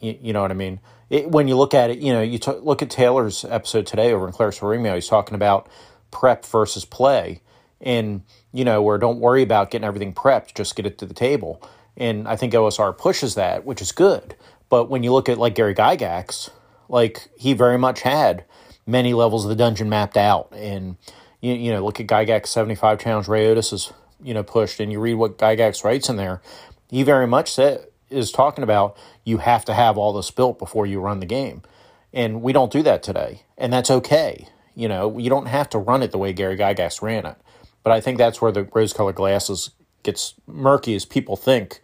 you, 0.00 0.18
you 0.20 0.32
know 0.32 0.42
what 0.42 0.50
I 0.50 0.54
mean? 0.54 0.80
It, 1.10 1.30
when 1.30 1.48
you 1.48 1.56
look 1.56 1.74
at 1.74 1.90
it, 1.90 1.98
you 1.98 2.12
know, 2.12 2.22
you 2.22 2.38
t- 2.38 2.52
look 2.52 2.82
at 2.82 2.90
Taylor's 2.90 3.44
episode 3.44 3.86
today 3.86 4.12
over 4.12 4.26
in 4.26 4.32
Claire's 4.32 4.60
Email, 4.62 4.94
he's 4.94 5.08
talking 5.08 5.34
about 5.34 5.68
prep 6.10 6.44
versus 6.46 6.84
play. 6.84 7.42
And, 7.80 8.22
you 8.52 8.64
know, 8.64 8.82
where 8.82 8.98
don't 8.98 9.20
worry 9.20 9.42
about 9.42 9.70
getting 9.70 9.86
everything 9.86 10.14
prepped, 10.14 10.54
just 10.54 10.76
get 10.76 10.86
it 10.86 10.98
to 10.98 11.06
the 11.06 11.14
table. 11.14 11.62
And 11.96 12.26
I 12.26 12.36
think 12.36 12.52
OSR 12.52 12.96
pushes 12.96 13.34
that, 13.34 13.64
which 13.64 13.80
is 13.80 13.92
good. 13.92 14.34
But 14.68 14.88
when 14.88 15.02
you 15.02 15.12
look 15.12 15.28
at 15.28 15.38
like 15.38 15.54
Gary 15.54 15.74
Gygax, 15.74 16.50
like 16.88 17.28
he 17.36 17.52
very 17.52 17.78
much 17.78 18.00
had 18.00 18.44
many 18.86 19.14
levels 19.14 19.44
of 19.44 19.48
the 19.48 19.56
dungeon 19.56 19.88
mapped 19.88 20.16
out. 20.16 20.52
And, 20.52 20.96
you, 21.40 21.54
you 21.54 21.72
know, 21.72 21.84
look 21.84 22.00
at 22.00 22.06
Gygax 22.06 22.46
75 22.48 23.00
Challenge 23.00 23.28
Ray 23.28 23.46
Otus 23.46 23.72
is, 23.72 23.92
you 24.22 24.34
know, 24.34 24.42
pushed. 24.42 24.80
And 24.80 24.92
you 24.92 25.00
read 25.00 25.14
what 25.14 25.38
Gygax 25.38 25.84
writes 25.84 26.08
in 26.08 26.16
there. 26.16 26.40
He 26.88 27.02
very 27.02 27.26
much 27.26 27.52
said, 27.52 27.86
is 28.08 28.30
talking 28.30 28.62
about 28.62 28.96
you 29.24 29.38
have 29.38 29.64
to 29.64 29.74
have 29.74 29.98
all 29.98 30.12
this 30.12 30.30
built 30.30 30.58
before 30.58 30.86
you 30.86 31.00
run 31.00 31.20
the 31.20 31.26
game. 31.26 31.62
And 32.12 32.40
we 32.40 32.52
don't 32.52 32.72
do 32.72 32.82
that 32.84 33.02
today. 33.02 33.42
And 33.58 33.72
that's 33.72 33.90
okay. 33.90 34.48
You 34.74 34.88
know, 34.88 35.18
you 35.18 35.28
don't 35.28 35.46
have 35.46 35.68
to 35.70 35.78
run 35.78 36.02
it 36.02 36.12
the 36.12 36.18
way 36.18 36.32
Gary 36.32 36.56
Gygax 36.56 37.02
ran 37.02 37.26
it. 37.26 37.36
But 37.82 37.92
I 37.92 38.00
think 38.00 38.18
that's 38.18 38.40
where 38.40 38.52
the 38.52 38.64
rose 38.64 38.92
colored 38.92 39.16
glasses 39.16 39.70
gets 40.02 40.34
murky 40.46 40.94
as 40.94 41.04
people 41.04 41.36
think 41.36 41.80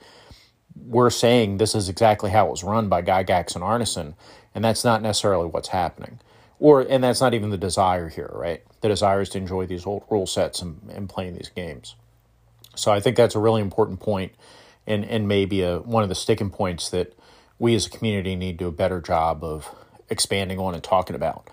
we're 0.74 1.10
saying 1.10 1.56
this 1.56 1.74
is 1.74 1.88
exactly 1.88 2.30
how 2.30 2.46
it 2.46 2.50
was 2.50 2.64
run 2.64 2.88
by 2.88 3.02
Gygax 3.02 3.54
and 3.54 3.64
Arneson. 3.64 4.14
And 4.54 4.64
that's 4.64 4.84
not 4.84 5.02
necessarily 5.02 5.46
what's 5.46 5.68
happening. 5.68 6.20
Or 6.58 6.80
and 6.80 7.02
that's 7.02 7.20
not 7.20 7.34
even 7.34 7.50
the 7.50 7.58
desire 7.58 8.08
here, 8.08 8.30
right? 8.32 8.62
The 8.82 8.88
desire 8.88 9.20
is 9.20 9.30
to 9.30 9.38
enjoy 9.38 9.66
these 9.66 9.86
old 9.86 10.04
rule 10.10 10.26
sets 10.26 10.62
and, 10.62 10.80
and 10.92 11.08
playing 11.08 11.34
these 11.34 11.48
games. 11.48 11.96
So 12.76 12.92
I 12.92 13.00
think 13.00 13.16
that's 13.16 13.34
a 13.34 13.40
really 13.40 13.60
important 13.60 14.00
point 14.00 14.32
and 14.86 15.04
and 15.04 15.26
maybe 15.26 15.62
a, 15.62 15.78
one 15.78 16.02
of 16.02 16.08
the 16.08 16.14
sticking 16.14 16.50
points 16.50 16.90
that 16.90 17.16
we 17.58 17.74
as 17.74 17.86
a 17.86 17.90
community 17.90 18.36
need 18.36 18.58
to 18.58 18.64
do 18.64 18.68
a 18.68 18.72
better 18.72 19.00
job 19.00 19.44
of 19.44 19.74
expanding 20.08 20.58
on 20.58 20.74
and 20.74 20.82
talking 20.82 21.16
about. 21.16 21.48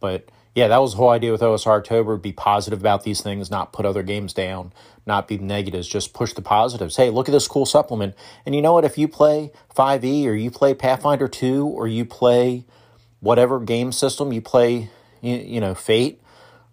But 0.00 0.28
yeah, 0.54 0.68
that 0.68 0.78
was 0.78 0.92
the 0.92 0.98
whole 0.98 1.10
idea 1.10 1.32
with 1.32 1.40
OSR 1.40 1.78
October. 1.78 2.16
Be 2.16 2.32
positive 2.32 2.80
about 2.80 3.04
these 3.04 3.22
things, 3.22 3.50
not 3.50 3.72
put 3.72 3.86
other 3.86 4.02
games 4.02 4.34
down, 4.34 4.72
not 5.06 5.26
be 5.26 5.38
negatives, 5.38 5.88
just 5.88 6.12
push 6.12 6.34
the 6.34 6.42
positives. 6.42 6.96
Hey, 6.96 7.10
look 7.10 7.28
at 7.28 7.32
this 7.32 7.48
cool 7.48 7.64
supplement. 7.64 8.14
And 8.44 8.54
you 8.54 8.60
know 8.60 8.74
what? 8.74 8.84
If 8.84 8.98
you 8.98 9.08
play 9.08 9.50
5e 9.74 10.26
or 10.26 10.34
you 10.34 10.50
play 10.50 10.74
Pathfinder 10.74 11.28
2 11.28 11.66
or 11.66 11.88
you 11.88 12.04
play 12.04 12.64
whatever 13.20 13.60
game 13.60 13.92
system, 13.92 14.32
you 14.32 14.42
play, 14.42 14.90
you, 15.22 15.36
you 15.36 15.60
know, 15.60 15.74
Fate 15.74 16.20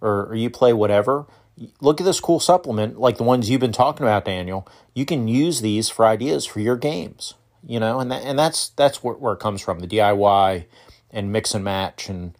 or, 0.01 0.25
or 0.27 0.35
you 0.35 0.49
play 0.49 0.73
whatever, 0.73 1.25
look 1.81 1.99
at 1.99 2.05
this 2.05 2.19
cool 2.19 2.39
supplement 2.39 2.99
like 2.99 3.17
the 3.17 3.23
ones 3.23 3.49
you've 3.49 3.59
been 3.59 3.71
talking 3.71 4.05
about 4.05 4.25
daniel 4.25 4.67
you 4.93 5.05
can 5.05 5.27
use 5.27 5.61
these 5.61 5.89
for 5.89 6.05
ideas 6.05 6.45
for 6.45 6.59
your 6.59 6.77
games 6.77 7.33
you 7.67 7.79
know 7.79 7.99
and 7.99 8.11
that, 8.11 8.23
and 8.23 8.39
that's 8.39 8.69
that's 8.69 9.03
where, 9.03 9.15
where 9.15 9.33
it 9.33 9.39
comes 9.39 9.61
from 9.61 9.79
the 9.79 9.87
diy 9.87 10.65
and 11.11 11.31
mix 11.31 11.53
and 11.53 11.63
match 11.63 12.07
and 12.07 12.33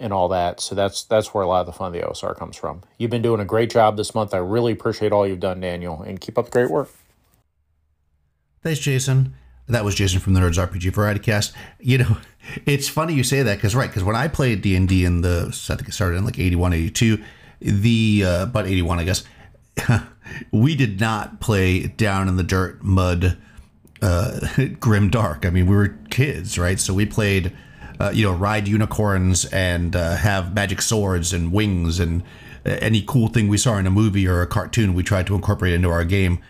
and 0.00 0.12
all 0.12 0.28
that 0.28 0.60
so 0.60 0.74
that's 0.74 1.04
that's 1.04 1.32
where 1.32 1.44
a 1.44 1.46
lot 1.46 1.60
of 1.60 1.66
the 1.66 1.72
fun 1.72 1.94
of 1.94 2.00
the 2.00 2.06
osr 2.06 2.36
comes 2.36 2.56
from 2.56 2.82
you've 2.98 3.10
been 3.10 3.22
doing 3.22 3.40
a 3.40 3.44
great 3.44 3.70
job 3.70 3.96
this 3.96 4.14
month 4.14 4.34
i 4.34 4.38
really 4.38 4.72
appreciate 4.72 5.12
all 5.12 5.26
you've 5.26 5.40
done 5.40 5.60
daniel 5.60 6.02
and 6.02 6.20
keep 6.20 6.36
up 6.36 6.46
the 6.46 6.50
great 6.50 6.70
work 6.70 6.90
thanks 8.62 8.80
jason 8.80 9.34
That 9.68 9.84
was 9.84 9.94
Jason 9.94 10.18
from 10.18 10.34
the 10.34 10.40
Nerds 10.40 10.58
RPG 10.58 10.92
Variety 10.92 11.20
Cast. 11.20 11.52
You 11.78 11.98
know, 11.98 12.16
it's 12.66 12.88
funny 12.88 13.14
you 13.14 13.22
say 13.22 13.42
that 13.44 13.54
because 13.56 13.76
right, 13.76 13.88
because 13.88 14.02
when 14.02 14.16
I 14.16 14.26
played 14.26 14.62
D 14.62 14.74
and 14.74 14.88
D 14.88 15.04
in 15.04 15.20
the, 15.20 15.46
I 15.46 15.76
think 15.76 15.88
it 15.88 15.92
started 15.92 16.16
in 16.16 16.24
like 16.24 16.40
81, 16.40 16.72
82, 16.72 17.22
the 17.60 18.24
uh, 18.26 18.42
about 18.44 18.66
81, 18.66 18.98
I 18.98 19.04
guess. 19.04 19.22
we 20.52 20.74
did 20.74 21.00
not 21.00 21.40
play 21.40 21.86
down 21.86 22.28
in 22.28 22.36
the 22.36 22.42
dirt, 22.42 22.82
mud, 22.82 23.38
uh, 24.02 24.40
grim 24.80 25.08
dark. 25.08 25.46
I 25.46 25.50
mean, 25.50 25.66
we 25.66 25.76
were 25.76 25.96
kids, 26.10 26.58
right? 26.58 26.80
So 26.80 26.92
we 26.92 27.06
played, 27.06 27.56
uh, 28.00 28.10
you 28.12 28.24
know, 28.24 28.32
ride 28.32 28.66
unicorns 28.66 29.44
and 29.46 29.94
uh, 29.94 30.16
have 30.16 30.54
magic 30.54 30.82
swords 30.82 31.32
and 31.32 31.52
wings 31.52 32.00
and 32.00 32.22
uh, 32.66 32.70
any 32.80 33.02
cool 33.02 33.28
thing 33.28 33.46
we 33.46 33.56
saw 33.56 33.76
in 33.78 33.86
a 33.86 33.90
movie 33.90 34.26
or 34.26 34.42
a 34.42 34.46
cartoon, 34.46 34.94
we 34.94 35.02
tried 35.02 35.26
to 35.26 35.34
incorporate 35.34 35.72
into 35.72 35.88
our 35.88 36.04
game 36.04 36.40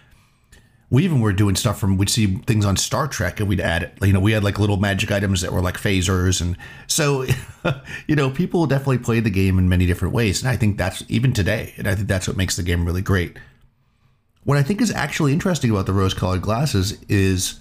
we 0.90 1.04
even 1.04 1.20
were 1.20 1.32
doing 1.32 1.54
stuff 1.54 1.78
from 1.78 1.96
we'd 1.96 2.10
see 2.10 2.26
things 2.26 2.64
on 2.66 2.76
Star 2.76 3.06
Trek 3.06 3.38
and 3.38 3.48
we'd 3.48 3.60
add 3.60 3.84
it. 3.84 3.94
You 4.02 4.12
know, 4.12 4.20
we 4.20 4.32
had 4.32 4.42
like 4.42 4.58
little 4.58 4.76
magic 4.76 5.12
items 5.12 5.40
that 5.40 5.52
were 5.52 5.60
like 5.60 5.76
phasers, 5.76 6.40
and 6.40 6.56
so 6.88 7.24
you 8.08 8.16
know, 8.16 8.30
people 8.30 8.66
definitely 8.66 8.98
play 8.98 9.20
the 9.20 9.30
game 9.30 9.58
in 9.58 9.68
many 9.68 9.86
different 9.86 10.12
ways, 10.12 10.42
and 10.42 10.50
I 10.50 10.56
think 10.56 10.76
that's 10.76 11.04
even 11.08 11.32
today, 11.32 11.74
and 11.78 11.86
I 11.86 11.94
think 11.94 12.08
that's 12.08 12.26
what 12.26 12.36
makes 12.36 12.56
the 12.56 12.64
game 12.64 12.84
really 12.84 13.02
great. 13.02 13.38
What 14.42 14.58
I 14.58 14.62
think 14.62 14.80
is 14.80 14.90
actually 14.90 15.32
interesting 15.32 15.70
about 15.70 15.86
the 15.86 15.92
rose-colored 15.92 16.42
glasses 16.42 17.00
is, 17.08 17.60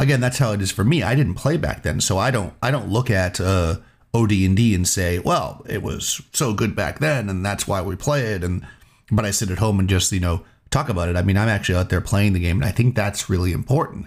again, 0.00 0.20
that's 0.20 0.38
how 0.38 0.52
it 0.52 0.62
is 0.62 0.72
for 0.72 0.84
me. 0.84 1.02
I 1.02 1.14
didn't 1.14 1.34
play 1.34 1.56
back 1.56 1.82
then, 1.82 2.00
so 2.00 2.18
I 2.18 2.30
don't 2.30 2.54
I 2.62 2.70
don't 2.70 2.88
look 2.88 3.10
at 3.10 3.40
uh, 3.40 3.76
OD&D 4.14 4.74
and 4.74 4.88
say, 4.88 5.18
well, 5.18 5.64
it 5.68 5.82
was 5.82 6.20
so 6.32 6.54
good 6.54 6.74
back 6.74 6.98
then, 6.98 7.28
and 7.28 7.44
that's 7.44 7.68
why 7.68 7.82
we 7.82 7.96
play 7.96 8.32
it, 8.32 8.42
and 8.42 8.66
but 9.10 9.24
I 9.24 9.30
sit 9.30 9.50
at 9.50 9.58
home 9.58 9.78
and 9.78 9.88
just 9.88 10.10
you 10.12 10.20
know 10.20 10.44
talk 10.70 10.88
about 10.88 11.08
it. 11.08 11.16
I 11.16 11.22
mean, 11.22 11.36
I'm 11.36 11.48
actually 11.48 11.76
out 11.76 11.90
there 11.90 12.00
playing 12.00 12.32
the 12.32 12.40
game, 12.40 12.56
and 12.56 12.64
I 12.64 12.72
think 12.72 12.94
that's 12.94 13.28
really 13.28 13.52
important. 13.52 14.06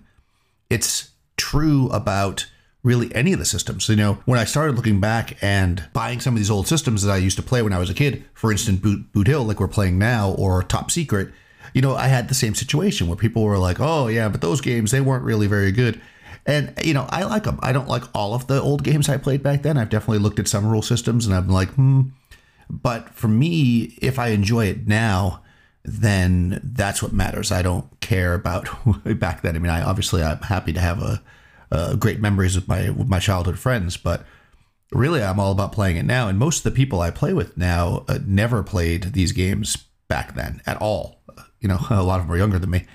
It's 0.70 1.12
true 1.38 1.90
about 1.90 2.48
really 2.84 3.14
any 3.16 3.32
of 3.32 3.40
the 3.40 3.46
systems. 3.46 3.88
You 3.88 3.96
know, 3.96 4.16
when 4.26 4.40
I 4.40 4.46
started 4.46 4.76
looking 4.76 5.00
back 5.00 5.38
and 5.42 5.84
buying 5.94 6.20
some 6.20 6.34
of 6.34 6.40
these 6.40 6.52
old 6.52 6.68
systems 6.68 7.04
that 7.04 7.12
I 7.12 7.18
used 7.18 7.38
to 7.38 7.44
play 7.44 7.62
when 7.62 7.74
I 7.74 7.80
was 7.80 7.90
a 7.90 7.94
kid, 7.94 8.26
for 8.34 8.52
instance, 8.52 8.80
Boot, 8.80 9.12
Boot 9.14 9.28
Hill, 9.28 9.44
like 9.44 9.60
we're 9.60 9.68
playing 9.68 9.98
now, 9.98 10.32
or 10.32 10.64
Top 10.64 10.92
Secret, 10.92 11.30
you 11.74 11.82
know, 11.82 11.96
I 11.96 12.08
had 12.08 12.28
the 12.28 12.36
same 12.36 12.56
situation 12.56 13.08
where 13.08 13.18
people 13.18 13.44
were 13.44 13.58
like, 13.58 13.80
oh, 13.80 14.08
yeah, 14.08 14.30
but 14.30 14.42
those 14.42 14.62
games, 14.62 14.92
they 14.92 15.02
weren't 15.02 15.24
really 15.24 15.48
very 15.48 15.72
good. 15.72 16.00
And, 16.46 16.74
you 16.84 16.94
know, 16.94 17.08
I 17.10 17.24
like 17.24 17.44
them. 17.44 17.60
I 17.62 17.72
don't 17.72 17.88
like 17.88 18.04
all 18.14 18.34
of 18.34 18.48
the 18.48 18.62
old 18.62 18.84
games 18.84 19.08
I 19.08 19.18
played 19.18 19.42
back 19.42 19.62
then. 19.62 19.78
I've 19.78 19.90
definitely 19.90 20.20
looked 20.20 20.40
at 20.40 20.48
some 20.48 20.66
rule 20.66 20.82
systems 20.82 21.26
and 21.26 21.36
I'm 21.36 21.48
like, 21.48 21.70
hmm. 21.70 22.02
But 22.70 23.10
for 23.10 23.28
me, 23.28 23.98
if 24.02 24.18
I 24.20 24.30
enjoy 24.30 24.66
it 24.66 24.88
now, 24.88 25.42
then 25.84 26.60
that's 26.64 27.04
what 27.04 27.14
matters. 27.14 27.52
I 27.52 27.62
don't 27.62 28.00
care 28.00 28.34
about 28.34 28.68
back 29.20 29.42
then. 29.42 29.56
I 29.56 29.60
mean, 29.60 29.70
I 29.70 29.82
obviously 29.82 30.24
I'm 30.24 30.40
happy 30.40 30.74
to 30.74 30.80
have 30.80 31.02
a, 31.02 31.22
a 31.72 31.96
great 31.96 32.20
memories 32.20 32.56
with 32.56 32.68
my 32.68 32.90
with 32.90 33.08
my 33.08 33.20
childhood 33.20 33.60
friends, 33.60 33.98
but 33.98 34.26
really 34.92 35.22
I'm 35.22 35.40
all 35.40 35.52
about 35.52 35.74
playing 35.74 35.98
it 35.98 36.06
now. 36.06 36.28
And 36.28 36.40
most 36.40 36.60
of 36.60 36.64
the 36.64 36.76
people 36.76 37.02
I 37.02 37.12
play 37.12 37.34
with 37.34 37.58
now 37.58 38.06
uh, 38.08 38.20
never 38.26 38.64
played 38.64 39.14
these 39.14 39.34
games 39.34 39.78
back 40.08 40.36
then 40.36 40.62
at 40.66 40.78
all. 40.78 41.23
You 41.64 41.70
know, 41.70 41.80
a 41.90 42.04
lot 42.04 42.20
of 42.20 42.28
them 42.28 42.36
are 42.36 42.38
younger 42.38 42.60
than 42.60 42.70
me. 42.70 42.86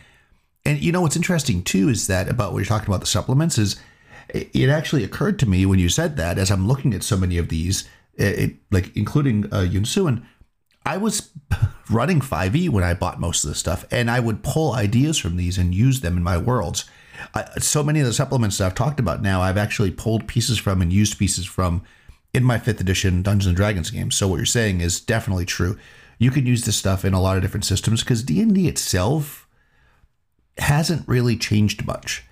And 0.64 0.78
you 0.78 0.92
know 0.92 1.00
what's 1.00 1.16
interesting 1.16 1.62
too 1.64 1.88
is 1.88 2.06
that 2.06 2.28
about 2.28 2.52
what 2.52 2.58
you're 2.58 2.66
talking 2.66 2.88
about 2.88 3.00
the 3.00 3.06
supplements 3.06 3.58
is 3.58 3.80
it 4.28 4.68
actually 4.68 5.04
occurred 5.04 5.38
to 5.38 5.48
me 5.48 5.64
when 5.64 5.78
you 5.78 5.88
said 5.88 6.16
that 6.18 6.38
as 6.38 6.50
I'm 6.50 6.68
looking 6.68 6.92
at 6.92 7.02
so 7.02 7.16
many 7.16 7.38
of 7.38 7.48
these, 7.48 7.88
it, 8.16 8.56
like 8.70 8.94
including 8.96 9.46
uh, 9.46 9.60
Yoon-Suin, 9.60 10.26
I 10.84 10.96
was 10.96 11.30
running 11.90 12.20
5e 12.20 12.68
when 12.68 12.84
I 12.84 12.94
bought 12.94 13.20
most 13.20 13.44
of 13.44 13.50
this 13.50 13.58
stuff, 13.58 13.86
and 13.90 14.10
I 14.10 14.20
would 14.20 14.42
pull 14.42 14.74
ideas 14.74 15.18
from 15.18 15.36
these 15.36 15.56
and 15.56 15.74
use 15.74 16.00
them 16.00 16.16
in 16.16 16.22
my 16.22 16.36
worlds. 16.36 16.84
I, 17.34 17.44
so 17.58 17.82
many 17.82 18.00
of 18.00 18.06
the 18.06 18.12
supplements 18.12 18.58
that 18.58 18.66
I've 18.66 18.74
talked 18.74 19.00
about 19.00 19.22
now, 19.22 19.40
I've 19.40 19.56
actually 19.56 19.90
pulled 19.90 20.28
pieces 20.28 20.58
from 20.58 20.82
and 20.82 20.92
used 20.92 21.18
pieces 21.18 21.46
from 21.46 21.82
in 22.34 22.44
my 22.44 22.58
fifth 22.58 22.80
edition 22.80 23.22
Dungeons 23.22 23.46
and 23.46 23.56
Dragons 23.56 23.90
game. 23.90 24.10
So 24.10 24.28
what 24.28 24.36
you're 24.36 24.46
saying 24.46 24.80
is 24.80 25.00
definitely 25.00 25.46
true. 25.46 25.78
You 26.18 26.30
can 26.30 26.46
use 26.46 26.64
this 26.64 26.76
stuff 26.76 27.04
in 27.04 27.14
a 27.14 27.20
lot 27.20 27.36
of 27.36 27.42
different 27.42 27.64
systems 27.64 28.02
because 28.02 28.22
D 28.22 28.40
and 28.40 28.54
D 28.54 28.68
itself 28.68 29.46
hasn't 30.58 31.06
really 31.08 31.36
changed 31.36 31.86
much 31.86 32.24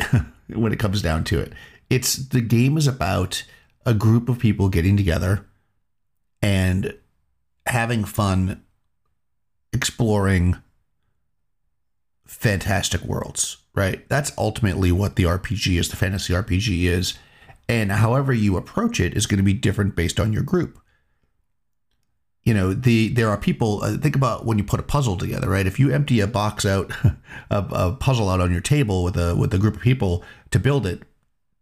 when 0.48 0.72
it 0.72 0.78
comes 0.78 1.02
down 1.02 1.24
to 1.24 1.38
it. 1.38 1.52
It's 1.90 2.16
the 2.16 2.40
game 2.40 2.76
is 2.78 2.86
about 2.86 3.44
a 3.84 3.94
group 3.94 4.28
of 4.28 4.38
people 4.38 4.68
getting 4.68 4.96
together 4.96 5.46
and 6.40 6.94
having 7.66 8.04
fun 8.04 8.62
exploring 9.72 10.56
fantastic 12.26 13.02
worlds, 13.02 13.58
right? 13.74 14.08
That's 14.08 14.32
ultimately 14.38 14.92
what 14.92 15.16
the 15.16 15.24
RPG 15.24 15.78
is, 15.78 15.88
the 15.88 15.96
fantasy 15.96 16.32
RPG 16.32 16.84
is. 16.84 17.18
And 17.68 17.92
however 17.92 18.32
you 18.32 18.56
approach 18.56 19.00
it 19.00 19.14
is 19.14 19.26
going 19.26 19.38
to 19.38 19.44
be 19.44 19.54
different 19.54 19.96
based 19.96 20.20
on 20.20 20.32
your 20.32 20.42
group. 20.42 20.78
You 22.44 22.54
know, 22.54 22.74
the 22.74 23.08
there 23.08 23.30
are 23.30 23.38
people. 23.38 23.82
Uh, 23.82 23.96
think 23.96 24.16
about 24.16 24.44
when 24.44 24.58
you 24.58 24.64
put 24.64 24.80
a 24.80 24.84
puzzle 24.84 25.16
together, 25.16 25.48
right? 25.48 25.66
If 25.66 25.80
you 25.80 25.90
empty 25.90 26.20
a 26.20 26.26
box 26.26 26.66
out, 26.66 26.92
a, 27.50 27.64
a 27.70 27.92
puzzle 27.92 28.28
out 28.28 28.40
on 28.40 28.52
your 28.52 28.60
table 28.60 29.02
with 29.02 29.16
a 29.16 29.34
with 29.34 29.54
a 29.54 29.58
group 29.58 29.76
of 29.76 29.82
people 29.82 30.22
to 30.50 30.58
build 30.58 30.86
it, 30.86 31.02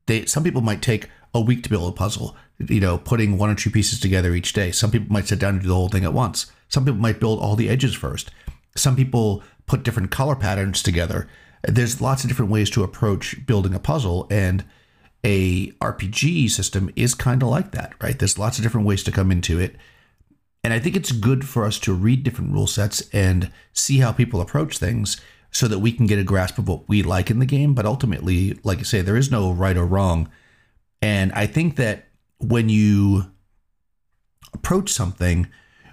they 0.06 0.24
some 0.26 0.42
people 0.42 0.60
might 0.60 0.82
take 0.82 1.08
a 1.34 1.40
week 1.40 1.62
to 1.62 1.70
build 1.70 1.92
a 1.92 1.96
puzzle 1.96 2.36
you 2.68 2.80
know, 2.80 2.98
putting 2.98 3.38
one 3.38 3.50
or 3.50 3.54
two 3.54 3.70
pieces 3.70 4.00
together 4.00 4.34
each 4.34 4.52
day. 4.52 4.70
Some 4.70 4.90
people 4.90 5.12
might 5.12 5.28
sit 5.28 5.38
down 5.38 5.54
and 5.54 5.62
do 5.62 5.68
the 5.68 5.74
whole 5.74 5.88
thing 5.88 6.04
at 6.04 6.12
once. 6.12 6.50
Some 6.68 6.84
people 6.84 7.00
might 7.00 7.20
build 7.20 7.40
all 7.40 7.56
the 7.56 7.68
edges 7.68 7.94
first. 7.94 8.30
Some 8.76 8.96
people 8.96 9.42
put 9.66 9.82
different 9.82 10.10
color 10.10 10.36
patterns 10.36 10.82
together. 10.82 11.28
There's 11.62 12.00
lots 12.00 12.24
of 12.24 12.28
different 12.28 12.50
ways 12.50 12.70
to 12.70 12.82
approach 12.82 13.46
building 13.46 13.74
a 13.74 13.78
puzzle, 13.78 14.26
and 14.30 14.64
a 15.24 15.70
RPG 15.72 16.50
system 16.50 16.90
is 16.96 17.14
kind 17.14 17.42
of 17.42 17.48
like 17.48 17.72
that, 17.72 17.92
right? 18.00 18.18
There's 18.18 18.38
lots 18.38 18.58
of 18.58 18.64
different 18.64 18.86
ways 18.86 19.02
to 19.04 19.12
come 19.12 19.30
into 19.30 19.60
it. 19.60 19.76
And 20.64 20.72
I 20.72 20.78
think 20.78 20.96
it's 20.96 21.12
good 21.12 21.46
for 21.48 21.64
us 21.64 21.78
to 21.80 21.92
read 21.92 22.22
different 22.22 22.52
rule 22.52 22.66
sets 22.66 23.02
and 23.12 23.50
see 23.72 23.98
how 23.98 24.12
people 24.12 24.40
approach 24.40 24.78
things 24.78 25.20
so 25.50 25.66
that 25.68 25.80
we 25.80 25.92
can 25.92 26.06
get 26.06 26.18
a 26.18 26.24
grasp 26.24 26.56
of 26.58 26.68
what 26.68 26.88
we 26.88 27.02
like 27.02 27.30
in 27.30 27.40
the 27.40 27.46
game. 27.46 27.74
But 27.74 27.84
ultimately, 27.84 28.58
like 28.62 28.78
I 28.78 28.82
say, 28.82 29.00
there 29.00 29.16
is 29.16 29.30
no 29.30 29.52
right 29.52 29.76
or 29.76 29.84
wrong. 29.84 30.30
And 31.00 31.32
I 31.32 31.46
think 31.46 31.76
that 31.76 32.08
when 32.38 32.68
you 32.68 33.32
approach 34.54 34.90
something 34.90 35.48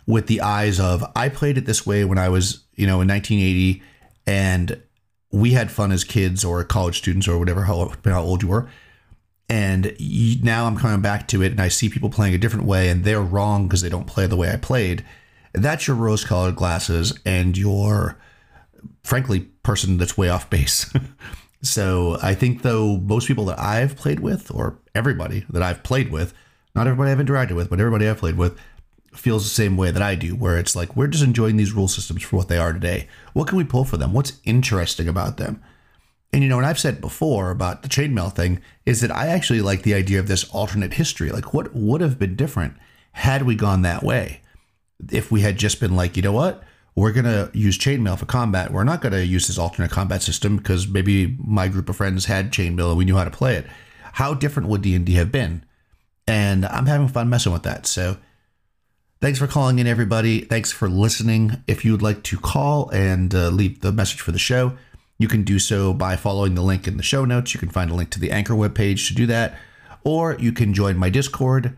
with 0.06 0.28
the 0.28 0.42
eyes 0.42 0.80
of 0.80 1.04
I 1.16 1.30
played 1.30 1.58
it 1.58 1.66
this 1.66 1.86
way 1.86 2.06
when 2.06 2.18
I 2.18 2.30
was, 2.30 2.64
you 2.76 2.86
know, 2.86 3.02
in 3.02 3.08
1980 3.08 3.82
and 4.28 4.82
we 5.32 5.52
had 5.52 5.72
fun 5.72 5.92
as 5.92 6.04
kids 6.04 6.44
or 6.44 6.64
college 6.64 6.98
students 6.98 7.28
or 7.28 7.38
whatever 7.38 7.64
how, 7.64 7.94
how 8.04 8.22
old 8.22 8.42
you 8.42 8.50
were 8.50 8.70
and 9.50 9.96
now 10.44 10.66
I'm 10.66 10.78
coming 10.78 11.02
back 11.02 11.28
to 11.30 11.42
it 11.42 11.52
and 11.52 11.60
I 11.60 11.68
see 11.70 11.90
people 11.90 12.10
playing 12.10 12.34
a 12.34 12.38
different 12.38 12.66
way 12.66 12.90
and 12.90 13.04
they're 13.04 13.22
wrong 13.22 13.68
because 13.68 13.82
they 13.82 13.90
don't 13.90 14.08
play 14.08 14.28
the 14.28 14.38
way 14.38 14.52
I 14.52 14.58
played. 14.58 15.04
That's 15.54 15.88
your 15.88 15.96
rose 15.96 16.24
colored 16.24 16.56
glasses 16.56 17.18
and 17.26 17.58
your 17.58 18.18
frankly 19.04 19.42
person 19.64 19.98
that's 19.98 20.18
way 20.18 20.30
off 20.30 20.50
base. 20.50 20.94
So 21.62 22.18
I 22.22 22.36
think 22.36 22.62
though 22.62 22.98
most 22.98 23.28
people 23.28 23.46
that 23.46 23.60
I've 23.60 23.96
played 23.96 24.22
with, 24.22 24.54
or 24.54 24.80
everybody 24.96 25.46
that 25.50 25.62
I've 25.62 25.84
played 25.84 26.12
with, 26.12 26.34
not 26.74 26.88
everybody 26.88 27.12
I've 27.12 27.18
interacted 27.26 27.56
with, 27.56 27.70
but 27.70 27.80
everybody 27.80 28.08
I've 28.08 28.18
played 28.18 28.38
with, 28.38 28.58
feels 29.14 29.44
the 29.44 29.50
same 29.50 29.76
way 29.76 29.92
that 29.92 30.02
I 30.02 30.16
do, 30.16 30.36
where 30.36 30.58
it's 30.58 30.76
like 30.76 30.96
we're 30.96 31.08
just 31.08 31.24
enjoying 31.24 31.58
these 31.58 31.74
rule 31.74 31.88
systems 31.88 32.24
for 32.24 32.38
what 32.38 32.48
they 32.48 32.58
are 32.58 32.72
today. 32.72 33.08
What 33.34 33.48
can 33.48 33.58
we 33.58 33.64
pull 33.64 33.84
for 33.84 33.98
them? 33.98 34.14
What's 34.14 34.40
interesting 34.46 35.08
about 35.08 35.38
them? 35.38 35.62
And 36.32 36.44
you 36.44 36.50
know, 36.50 36.58
and 36.58 36.66
I've 36.66 36.80
said 36.80 37.02
before 37.02 37.50
about 37.50 37.82
the 37.82 37.90
chainmail 37.90 38.34
thing 38.34 38.62
is 38.86 39.02
that 39.02 39.12
I 39.12 39.28
actually 39.28 39.62
like 39.62 39.82
the 39.82 39.96
idea 39.96 40.20
of 40.20 40.28
this 40.28 40.50
alternate 40.52 40.94
history. 40.94 41.32
Like, 41.32 41.54
what 41.54 41.74
would 41.74 42.02
have 42.02 42.20
been 42.20 42.36
different 42.36 42.76
had 43.14 43.44
we 43.44 43.56
gone 43.56 43.82
that 43.82 44.04
way? 44.04 44.42
If 45.12 45.32
we 45.32 45.42
had 45.42 45.58
just 45.58 45.80
been 45.80 45.96
like, 45.96 46.16
you 46.16 46.22
know 46.22 46.32
what, 46.32 46.64
we're 46.96 47.14
going 47.14 47.26
to 47.26 47.50
use 47.54 47.78
chainmail 47.78 48.20
for 48.20 48.26
combat. 48.26 48.72
We're 48.72 48.84
not 48.84 49.02
going 49.02 49.14
to 49.14 49.26
use 49.26 49.48
this 49.48 49.58
alternate 49.58 49.92
combat 49.92 50.22
system 50.22 50.58
because 50.58 50.88
maybe 50.88 51.38
my 51.40 51.68
group 51.68 51.90
of 51.90 51.96
friends 51.96 52.26
had 52.26 52.52
chainmail 52.52 52.90
and 52.90 52.98
we 52.98 53.06
knew 53.06 53.16
how 53.16 53.24
to 53.24 53.32
play 53.32 53.56
it. 53.56 53.66
How 54.14 54.34
different 54.34 54.70
would 54.70 54.82
D&D 54.82 55.14
have 55.14 55.32
been? 55.32 55.64
And 56.28 56.66
I'm 56.66 56.86
having 56.86 57.08
fun 57.08 57.30
messing 57.30 57.54
with 57.54 57.64
that. 57.64 57.88
So 57.88 58.18
thanks 59.22 59.40
for 59.40 59.48
calling 59.48 59.80
in, 59.80 59.88
everybody. 59.88 60.42
Thanks 60.42 60.72
for 60.72 60.90
listening. 60.90 61.64
If 61.68 61.86
you 61.86 61.94
would 61.94 62.02
like 62.02 62.22
to 62.24 62.38
call 62.38 62.90
and 62.90 63.34
uh, 63.34 63.50
leave 63.50 63.82
the 63.82 63.92
message 63.92 64.22
for 64.22 64.32
the 64.32 64.40
show, 64.40 64.74
you 65.20 65.28
can 65.28 65.44
do 65.44 65.60
so 65.60 65.94
by 65.94 66.16
following 66.16 66.56
the 66.56 66.62
link 66.62 66.88
in 66.88 66.98
the 66.98 67.04
show 67.04 67.26
notes. 67.26 67.54
You 67.54 67.60
can 67.60 67.70
find 67.70 67.92
a 67.92 67.94
link 67.94 68.10
to 68.12 68.20
the 68.20 68.32
Anchor 68.32 68.54
webpage 68.54 69.08
to 69.10 69.14
do 69.14 69.28
that. 69.28 69.56
Or 70.04 70.36
you 70.40 70.54
can 70.54 70.74
join 70.74 70.98
my 70.98 71.10
Discord 71.10 71.78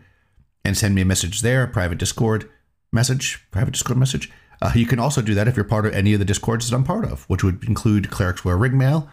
and 0.64 0.78
send 0.78 0.94
me 0.94 1.02
a 1.02 1.04
message 1.04 1.42
there, 1.42 1.64
a 1.64 1.68
private 1.68 1.98
Discord 1.98 2.48
message, 2.92 3.44
private 3.50 3.72
Discord 3.72 3.98
message. 3.98 4.30
Uh, 4.62 4.70
you 4.76 4.86
can 4.86 5.00
also 5.00 5.20
do 5.20 5.34
that 5.34 5.48
if 5.48 5.56
you're 5.56 5.64
part 5.64 5.84
of 5.84 5.92
any 5.92 6.12
of 6.12 6.20
the 6.20 6.24
discords 6.24 6.70
that 6.70 6.76
I'm 6.76 6.84
part 6.84 7.04
of, 7.04 7.24
which 7.24 7.42
would 7.42 7.64
include 7.64 8.10
Clerics 8.10 8.44
Wear 8.44 8.56
Ringmail. 8.56 9.10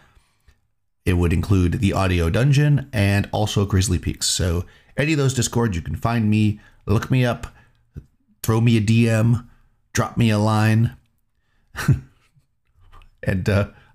It 1.04 1.14
would 1.14 1.32
include 1.32 1.80
the 1.80 1.92
Audio 1.92 2.30
Dungeon 2.30 2.88
and 2.92 3.28
also 3.32 3.66
Grizzly 3.66 3.98
Peaks. 3.98 4.28
So 4.28 4.64
any 4.96 5.12
of 5.12 5.18
those 5.18 5.34
discords, 5.34 5.74
you 5.74 5.82
can 5.82 5.96
find 5.96 6.30
me, 6.30 6.60
look 6.86 7.10
me 7.10 7.24
up, 7.24 7.48
throw 8.44 8.60
me 8.60 8.76
a 8.76 8.80
DM, 8.80 9.48
drop 9.92 10.16
me 10.16 10.30
a 10.30 10.38
line, 10.38 10.96
and 13.24 13.48
uh, 13.48 13.70